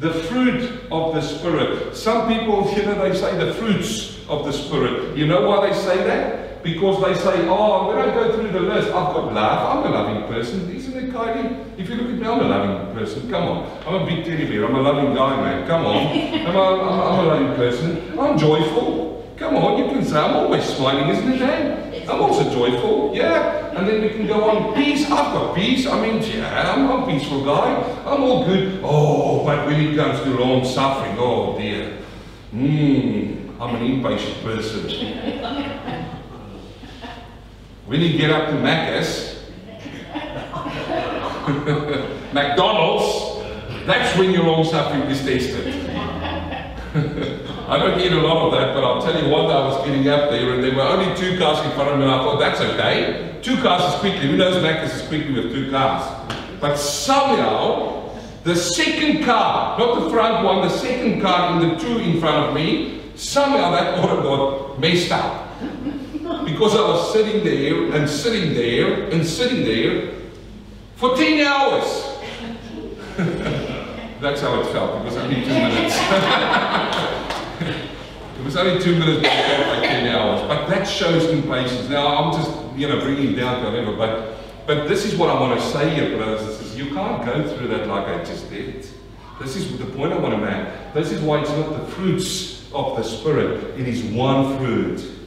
the 0.00 0.12
fruit 0.12 0.88
of 0.90 1.14
the 1.14 1.20
Spirit. 1.20 1.94
Some 1.94 2.26
people, 2.26 2.68
you 2.76 2.82
know, 2.82 3.08
they 3.08 3.16
say 3.16 3.38
the 3.38 3.54
fruits 3.54 4.18
of 4.28 4.44
the 4.44 4.52
Spirit. 4.52 5.16
You 5.16 5.28
know 5.28 5.48
why 5.48 5.68
they 5.68 5.74
say 5.76 5.98
that? 5.98 6.39
Because 6.62 7.02
they 7.02 7.14
say, 7.14 7.48
oh, 7.48 7.88
when 7.88 7.98
I 7.98 8.12
go 8.14 8.34
through 8.34 8.52
the 8.52 8.60
list, 8.60 8.88
I've 8.88 9.14
got 9.14 9.32
love. 9.32 9.84
I'm 9.84 9.92
a 9.92 9.94
loving 9.94 10.28
person. 10.28 10.70
Isn't 10.70 10.96
it, 10.96 11.10
Kylie? 11.10 11.78
If 11.78 11.88
you 11.88 11.96
look 11.96 12.08
at 12.08 12.18
me, 12.18 12.26
I'm 12.26 12.40
a 12.40 12.48
loving 12.48 12.94
person. 12.94 13.30
Come 13.30 13.44
on. 13.44 13.78
I'm 13.86 14.02
a 14.02 14.06
big 14.06 14.24
teddy 14.24 14.46
bear. 14.46 14.66
I'm 14.66 14.74
a 14.74 14.82
loving 14.82 15.14
guy, 15.14 15.36
man. 15.40 15.66
Come 15.66 15.86
on. 15.86 16.06
I'm 16.06 16.56
a, 16.56 16.82
I'm, 16.82 17.00
I'm 17.00 17.18
a 17.20 17.28
loving 17.28 17.54
person. 17.56 18.18
I'm 18.18 18.38
joyful. 18.38 19.10
Come 19.38 19.56
on, 19.56 19.78
you 19.78 19.86
can 19.86 20.04
say, 20.04 20.18
I'm 20.18 20.36
always 20.36 20.64
smiling, 20.64 21.08
isn't 21.08 21.32
it, 21.32 21.38
Dan? 21.38 22.10
I'm 22.10 22.20
also 22.20 22.44
joyful. 22.50 23.12
Yeah. 23.14 23.74
And 23.74 23.88
then 23.88 24.02
we 24.02 24.10
can 24.10 24.26
go 24.26 24.50
on. 24.50 24.74
Peace. 24.74 25.04
I've 25.06 25.32
got 25.32 25.54
peace. 25.54 25.86
I 25.86 25.98
mean, 26.02 26.22
yeah, 26.22 26.74
I'm 26.74 26.90
a 26.90 27.06
peaceful 27.06 27.42
guy. 27.42 27.72
I'm 28.04 28.22
all 28.22 28.44
good. 28.44 28.80
Oh, 28.84 29.42
but 29.46 29.66
when 29.66 29.80
it 29.80 29.96
comes 29.96 30.22
to 30.24 30.30
long 30.38 30.62
suffering, 30.64 31.16
oh 31.18 31.56
dear. 31.58 31.96
Hmm. 32.50 33.40
I'm 33.62 33.76
an 33.76 33.82
impatient 33.82 34.42
person. 34.42 34.88
When 37.90 38.00
you 38.00 38.16
get 38.16 38.30
up 38.30 38.50
to 38.50 38.54
Macca's, 38.54 39.34
McDonald's, 42.32 43.44
that's 43.84 44.16
when 44.16 44.30
your 44.30 44.44
long 44.44 44.62
suffering 44.62 45.02
is 45.10 45.18
tested. 45.24 45.74
I 47.68 47.78
don't 47.78 48.00
eat 48.00 48.12
a 48.12 48.20
lot 48.20 48.46
of 48.46 48.52
that, 48.52 48.74
but 48.74 48.84
I'll 48.84 49.02
tell 49.02 49.20
you 49.20 49.28
what, 49.28 49.50
I 49.50 49.66
was 49.66 49.84
getting 49.84 50.06
up 50.06 50.30
there 50.30 50.52
and 50.54 50.62
there 50.62 50.72
were 50.72 50.82
only 50.82 51.12
two 51.16 51.36
cars 51.36 51.66
in 51.66 51.72
front 51.72 51.90
of 51.90 51.98
me 51.98 52.04
and 52.04 52.12
I 52.12 52.18
thought, 52.18 52.38
that's 52.38 52.60
okay. 52.60 53.40
Two 53.42 53.60
cars 53.60 53.92
is 53.92 53.98
quickly. 53.98 54.28
Who 54.28 54.36
knows 54.36 54.62
Macca's 54.62 54.94
is 54.94 55.08
quickly 55.08 55.32
with 55.32 55.52
two 55.52 55.72
cars? 55.72 56.32
But 56.60 56.76
somehow, 56.76 58.16
the 58.44 58.54
second 58.54 59.24
car, 59.24 59.76
not 59.80 60.04
the 60.04 60.10
front 60.10 60.44
one, 60.44 60.60
the 60.60 60.70
second 60.70 61.20
car 61.20 61.60
in 61.60 61.68
the 61.68 61.74
two 61.74 61.98
in 61.98 62.20
front 62.20 62.50
of 62.50 62.54
me, 62.54 63.02
somehow 63.16 63.72
that 63.72 63.98
order 63.98 64.22
got 64.22 64.78
messed 64.78 65.10
up. 65.10 65.39
Because 66.60 66.76
I 66.76 66.82
was 66.82 67.12
sitting 67.14 67.42
there 67.42 67.90
and 67.94 68.06
sitting 68.06 68.52
there 68.52 69.08
and 69.08 69.26
sitting 69.26 69.64
there 69.64 70.12
for 70.96 71.16
10 71.16 71.46
hours. 71.46 72.04
That's 74.20 74.42
how 74.42 74.60
it 74.60 74.66
felt. 74.66 75.00
It 75.00 75.06
was 75.06 75.16
only 75.16 75.36
two 75.36 75.48
minutes. 75.48 75.96
it 78.38 78.44
was 78.44 78.58
only 78.58 78.78
two 78.78 78.98
minutes, 78.98 79.22
but 79.22 79.32
it 79.32 79.46
felt 79.46 79.68
like 79.68 79.84
10 79.88 80.06
hours. 80.08 80.42
But 80.48 80.68
that 80.68 80.84
shows 80.84 81.24
impatience. 81.30 81.88
Now, 81.88 82.08
I'm 82.08 82.34
just, 82.34 82.50
you 82.76 82.88
know, 82.88 83.00
bringing 83.00 83.34
down 83.34 83.64
whatever. 83.64 83.96
But, 83.96 84.36
but 84.66 84.86
this 84.86 85.06
is 85.06 85.16
what 85.16 85.30
I 85.30 85.40
want 85.40 85.58
to 85.58 85.66
say 85.68 85.94
here, 85.94 86.14
brothers 86.14 86.46
and. 86.46 86.76
You 86.76 86.92
can't 86.92 87.24
go 87.24 87.56
through 87.56 87.68
that 87.68 87.88
like 87.88 88.06
I 88.06 88.22
just 88.22 88.50
did. 88.50 88.86
This 89.40 89.56
is 89.56 89.78
the 89.78 89.86
point 89.86 90.12
I 90.12 90.18
want 90.18 90.34
to 90.34 90.38
make. 90.38 90.68
This 90.92 91.10
is 91.10 91.22
why 91.22 91.40
it's 91.40 91.48
not 91.48 91.70
the 91.70 91.86
fruits 91.92 92.70
of 92.74 92.98
the 92.98 93.02
Spirit. 93.02 93.80
It 93.80 93.88
is 93.88 94.02
one 94.02 94.58
fruit. 94.58 95.19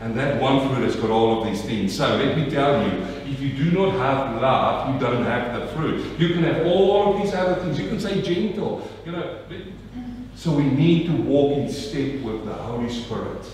And 0.00 0.16
that 0.18 0.40
one 0.40 0.68
fruit 0.68 0.84
has 0.84 0.96
got 0.96 1.10
all 1.10 1.40
of 1.40 1.48
these 1.48 1.62
things. 1.62 1.96
So 1.96 2.06
let 2.16 2.36
me 2.36 2.50
tell 2.50 2.82
you, 2.86 3.02
if 3.24 3.40
you 3.40 3.52
do 3.52 3.70
not 3.70 3.92
have 3.92 4.40
love, 4.40 4.94
you 4.94 5.00
don't 5.00 5.24
have 5.24 5.58
the 5.58 5.66
fruit. 5.68 6.18
You 6.18 6.28
can 6.34 6.42
have 6.44 6.66
all 6.66 7.14
of 7.14 7.22
these 7.22 7.34
other 7.34 7.54
things. 7.62 7.78
You 7.78 7.88
can 7.88 7.98
say 7.98 8.20
gentle, 8.20 8.86
you 9.06 9.12
know. 9.12 9.38
So 10.34 10.52
we 10.52 10.64
need 10.64 11.06
to 11.06 11.12
walk 11.12 11.56
in 11.56 11.72
step 11.72 12.20
with 12.20 12.44
the 12.44 12.52
Holy 12.52 12.90
Spirit. 12.90 13.46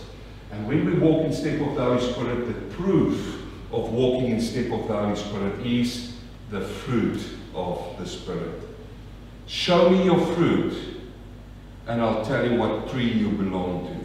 And 0.51 0.67
when 0.67 0.85
we 0.85 0.95
walk 0.95 1.25
in 1.25 1.33
step 1.33 1.61
with 1.61 1.77
the 1.77 1.85
Holy 1.85 2.13
Spirit, 2.13 2.47
the 2.47 2.75
proof 2.75 3.41
of 3.71 3.93
walking 3.93 4.31
in 4.31 4.41
step 4.41 4.69
with 4.69 4.89
the 4.89 4.97
Holy 4.97 5.17
Spirit 5.17 5.65
is 5.65 6.17
the 6.51 6.61
fruit 6.61 7.25
of 7.55 7.97
the 7.99 8.07
Spirit. 8.07 8.61
Show 9.47 9.91
me 9.91 10.05
your 10.05 10.21
fruit, 10.35 10.75
and 11.87 12.03
I'll 12.03 12.25
tell 12.25 12.45
you 12.51 12.59
what 12.59 12.91
tree 12.91 13.11
you 13.11 13.29
belong 13.29 13.87
to. 13.87 14.02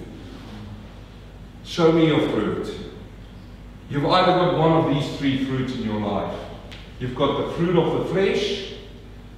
Show 1.67 1.91
me 1.91 2.07
your 2.07 2.29
fruit. 2.29 2.73
You've 3.89 4.05
either 4.05 4.31
got 4.31 4.57
one 4.57 4.71
of 4.71 4.95
these 4.95 5.17
three 5.17 5.43
fruits 5.43 5.75
in 5.75 5.83
your 5.83 5.99
life. 5.99 6.33
You've 6.97 7.15
got 7.15 7.45
the 7.45 7.53
fruit 7.55 7.77
of 7.77 7.99
the 7.99 8.13
flesh, 8.13 8.73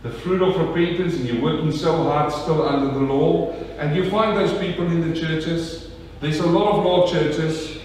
the 0.03 0.11
fruit 0.11 0.43
of 0.43 0.55
repentance, 0.55 1.15
and 1.15 1.25
you're 1.25 1.41
working 1.41 1.71
so 1.71 2.03
hard 2.03 2.32
still 2.32 2.67
under 2.69 2.93
the 2.93 2.99
law. 2.99 3.51
And 3.80 3.95
you 3.95 4.11
find 4.11 4.38
those 4.38 4.55
people 4.59 4.86
in 4.86 5.11
the 5.11 5.19
churches. 5.19 5.89
There's 6.21 6.39
a 6.39 6.45
lot 6.45 6.77
of 6.77 6.86
law 6.86 7.11
churches. 7.11 7.80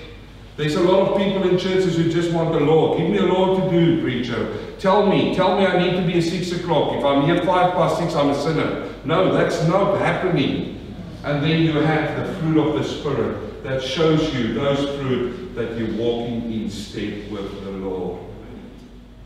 There's 0.58 0.74
a 0.74 0.82
lot 0.82 1.08
of 1.08 1.16
people 1.16 1.48
in 1.48 1.58
churches 1.58 1.96
who 1.96 2.12
just 2.12 2.30
want 2.30 2.52
the 2.52 2.60
law. 2.60 2.98
Give 2.98 3.08
me 3.08 3.18
a 3.18 3.22
law 3.22 3.58
to 3.58 3.70
do, 3.70 4.02
preacher. 4.02 4.58
Tell 4.78 5.06
me, 5.06 5.34
tell 5.34 5.58
me 5.58 5.64
I 5.64 5.82
need 5.82 5.96
to 5.96 6.06
be 6.06 6.18
at 6.18 6.22
six 6.22 6.52
o'clock. 6.52 6.98
If 6.98 7.04
I'm 7.04 7.24
here 7.24 7.42
five 7.44 7.72
past 7.72 7.98
six, 7.98 8.14
I'm 8.14 8.28
a 8.28 8.34
sinner. 8.34 8.94
No, 9.06 9.32
that's 9.32 9.66
not 9.66 9.98
happening. 9.98 10.94
And 11.24 11.42
then 11.42 11.62
you 11.62 11.72
have 11.72 12.26
the 12.26 12.34
fruit 12.34 12.58
of 12.58 12.74
the 12.74 12.84
Spirit 12.84 13.53
that 13.64 13.82
shows 13.82 14.32
you 14.34 14.52
those 14.52 14.78
fruit 15.00 15.54
that 15.54 15.78
you're 15.78 15.96
walking 15.96 16.52
in 16.52 16.70
step 16.70 17.30
with 17.30 17.64
the 17.64 17.70
Lord. 17.70 18.20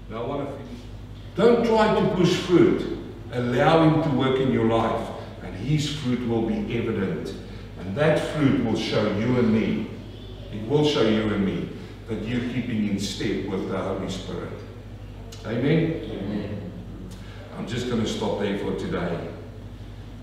Now 0.09 0.23
I 0.23 0.27
want 0.27 0.49
to 0.49 0.57
finish. 0.57 0.81
Don't 1.35 1.67
try 1.67 2.01
to 2.01 2.15
push 2.15 2.37
fruit. 2.37 2.99
Allow 3.33 3.83
Him 3.83 4.03
to 4.05 4.17
work 4.17 4.39
in 4.39 4.53
your 4.53 4.67
life, 4.67 5.09
and 5.43 5.53
His 5.57 5.93
fruit 5.93 6.27
will 6.29 6.43
be 6.43 6.79
evident. 6.79 7.35
And 7.81 7.97
that 7.97 8.21
fruit 8.33 8.65
will 8.65 8.77
show 8.77 9.03
you 9.19 9.41
and 9.41 9.53
me. 9.53 9.91
It 10.53 10.69
will 10.69 10.87
show 10.87 11.03
you 11.03 11.35
and 11.35 11.45
me 11.45 11.69
that 12.07 12.23
you're 12.23 12.49
keeping 12.53 12.89
in 12.89 13.01
step 13.01 13.45
with 13.47 13.69
the 13.69 13.77
Holy 13.77 14.09
Spirit. 14.09 14.53
Amen? 15.47 16.01
Amen. 16.13 16.73
I'm 17.57 17.67
just 17.67 17.89
going 17.89 18.03
to 18.03 18.09
stop 18.09 18.39
there 18.39 18.57
for 18.61 18.77
today. 18.77 19.31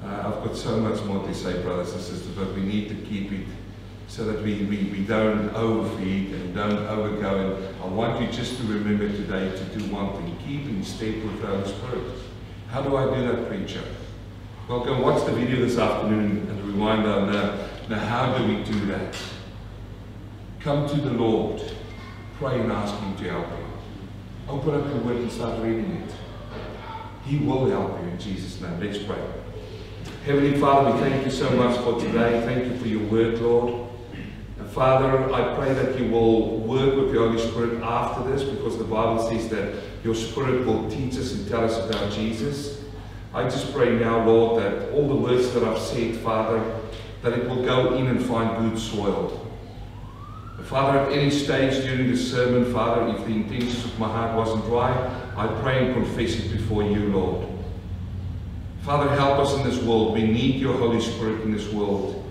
Uh, 0.01 0.07
I've 0.07 0.43
got 0.45 0.55
so 0.55 0.77
much 0.77 1.03
more 1.03 1.21
to 1.27 1.33
say, 1.33 1.61
brothers 1.61 1.91
and 1.91 2.01
sisters, 2.01 2.33
but 2.33 2.53
we 2.53 2.61
need 2.61 2.87
to 2.89 2.95
keep 2.95 3.31
it 3.33 3.45
so 4.07 4.25
that 4.25 4.41
we, 4.41 4.63
we, 4.65 4.83
we 4.91 5.03
don't 5.05 5.49
overfeed 5.55 6.31
and 6.33 6.55
don't 6.55 6.77
overgo. 6.87 7.57
And 7.57 7.83
I 7.83 7.87
want 7.87 8.21
you 8.21 8.27
just 8.27 8.57
to 8.57 8.63
remember 8.67 9.09
today 9.09 9.49
to 9.49 9.63
do 9.77 9.93
one 9.93 10.13
thing. 10.13 10.37
Keep 10.45 10.69
in 10.69 10.83
step 10.83 11.15
with 11.23 11.41
the 11.41 11.47
Holy 11.47 11.67
Spirit. 11.67 12.19
How 12.69 12.81
do 12.81 12.95
I 12.95 13.05
do 13.15 13.27
that, 13.27 13.47
preacher? 13.47 13.83
Well, 14.67 14.83
go 14.83 15.01
watch 15.01 15.25
the 15.25 15.31
video 15.31 15.65
this 15.65 15.77
afternoon 15.77 16.47
and 16.49 16.63
rewind 16.63 17.05
on 17.05 17.31
now. 17.31 17.67
Now, 17.89 17.99
how 17.99 18.37
do 18.37 18.47
we 18.47 18.63
do 18.63 18.85
that? 18.87 19.15
Come 20.59 20.87
to 20.89 20.95
the 20.95 21.11
Lord. 21.11 21.61
Pray 22.39 22.59
and 22.59 22.71
ask 22.71 22.95
Him 22.95 23.15
to 23.17 23.23
help 23.29 23.47
you. 23.47 23.65
Open 24.47 24.75
up 24.75 24.87
the 24.87 24.95
Word 24.97 25.17
and 25.17 25.31
start 25.31 25.61
reading 25.61 26.03
it. 26.03 26.13
He 27.25 27.37
will 27.37 27.69
help 27.69 28.01
you 28.01 28.09
in 28.09 28.19
Jesus' 28.19 28.61
name. 28.61 28.79
Let's 28.79 28.97
pray. 29.03 29.17
Heavenly 30.25 30.59
Father, 30.59 30.91
we 30.91 30.99
thank 30.99 31.25
you 31.25 31.31
so 31.31 31.49
much 31.51 31.77
for 31.79 31.99
today. 31.99 32.41
Thank 32.45 32.65
you 32.65 32.79
for 32.79 32.87
your 32.87 33.07
word, 33.09 33.39
Lord. 33.39 33.84
Father, 34.75 35.33
I 35.33 35.55
pray 35.55 35.73
that 35.73 35.97
you 35.97 36.11
will 36.11 36.59
work 36.59 36.97
with 36.97 37.13
the 37.13 37.19
Holy 37.19 37.39
Spirit 37.39 37.81
after 37.81 38.29
this 38.29 38.43
because 38.43 38.77
the 38.77 38.83
Bible 38.83 39.25
says 39.29 39.47
that 39.47 39.73
your 40.03 40.13
Spirit 40.13 40.65
will 40.65 40.91
teach 40.91 41.15
us 41.15 41.31
and 41.31 41.47
tell 41.47 41.63
us 41.63 41.77
about 41.77 42.11
Jesus. 42.11 42.83
I 43.33 43.43
just 43.43 43.71
pray 43.71 43.97
now, 43.97 44.25
Lord, 44.25 44.61
that 44.61 44.91
all 44.91 45.07
the 45.07 45.15
words 45.15 45.53
that 45.53 45.63
I've 45.63 45.79
said, 45.79 46.17
Father, 46.17 46.61
that 47.21 47.31
it 47.31 47.47
will 47.47 47.63
go 47.63 47.95
in 47.95 48.07
and 48.07 48.21
find 48.21 48.69
good 48.69 48.77
soil. 48.77 49.49
Father, 50.65 50.99
at 50.99 51.11
any 51.13 51.29
stage 51.29 51.81
during 51.85 52.11
the 52.11 52.17
sermon, 52.17 52.73
Father, 52.73 53.15
if 53.15 53.25
the 53.25 53.31
intentions 53.31 53.85
of 53.85 53.97
my 53.97 54.09
heart 54.09 54.35
wasn't 54.35 54.65
right, 54.65 55.09
I 55.37 55.47
pray 55.61 55.85
and 55.85 55.93
confess 55.93 56.35
it 56.35 56.51
before 56.51 56.83
you, 56.83 57.13
Lord. 57.13 57.47
Father, 58.81 59.09
help 59.11 59.39
us 59.39 59.53
in 59.53 59.63
this 59.63 59.81
world. 59.81 60.15
We 60.15 60.23
need 60.23 60.55
your 60.55 60.77
Holy 60.77 60.99
Spirit 60.99 61.43
in 61.43 61.53
this 61.53 61.71
world. 61.71 62.24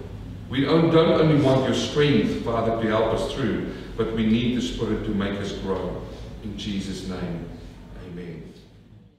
We 0.49 0.63
don't 0.63 0.95
only 0.95 1.43
want 1.43 1.65
your 1.65 1.75
strength, 1.75 2.45
Father, 2.45 2.81
to 2.83 2.89
help 2.89 3.15
us 3.15 3.33
through, 3.33 3.75
but 3.97 4.13
we 4.13 4.27
need 4.27 4.57
the 4.57 4.63
Spirit 4.63 5.05
to 5.05 5.11
make 5.11 5.41
us 5.41 5.53
grow. 5.53 6.03
In 6.43 6.57
Jesus' 6.59 7.09
name. 7.09 7.54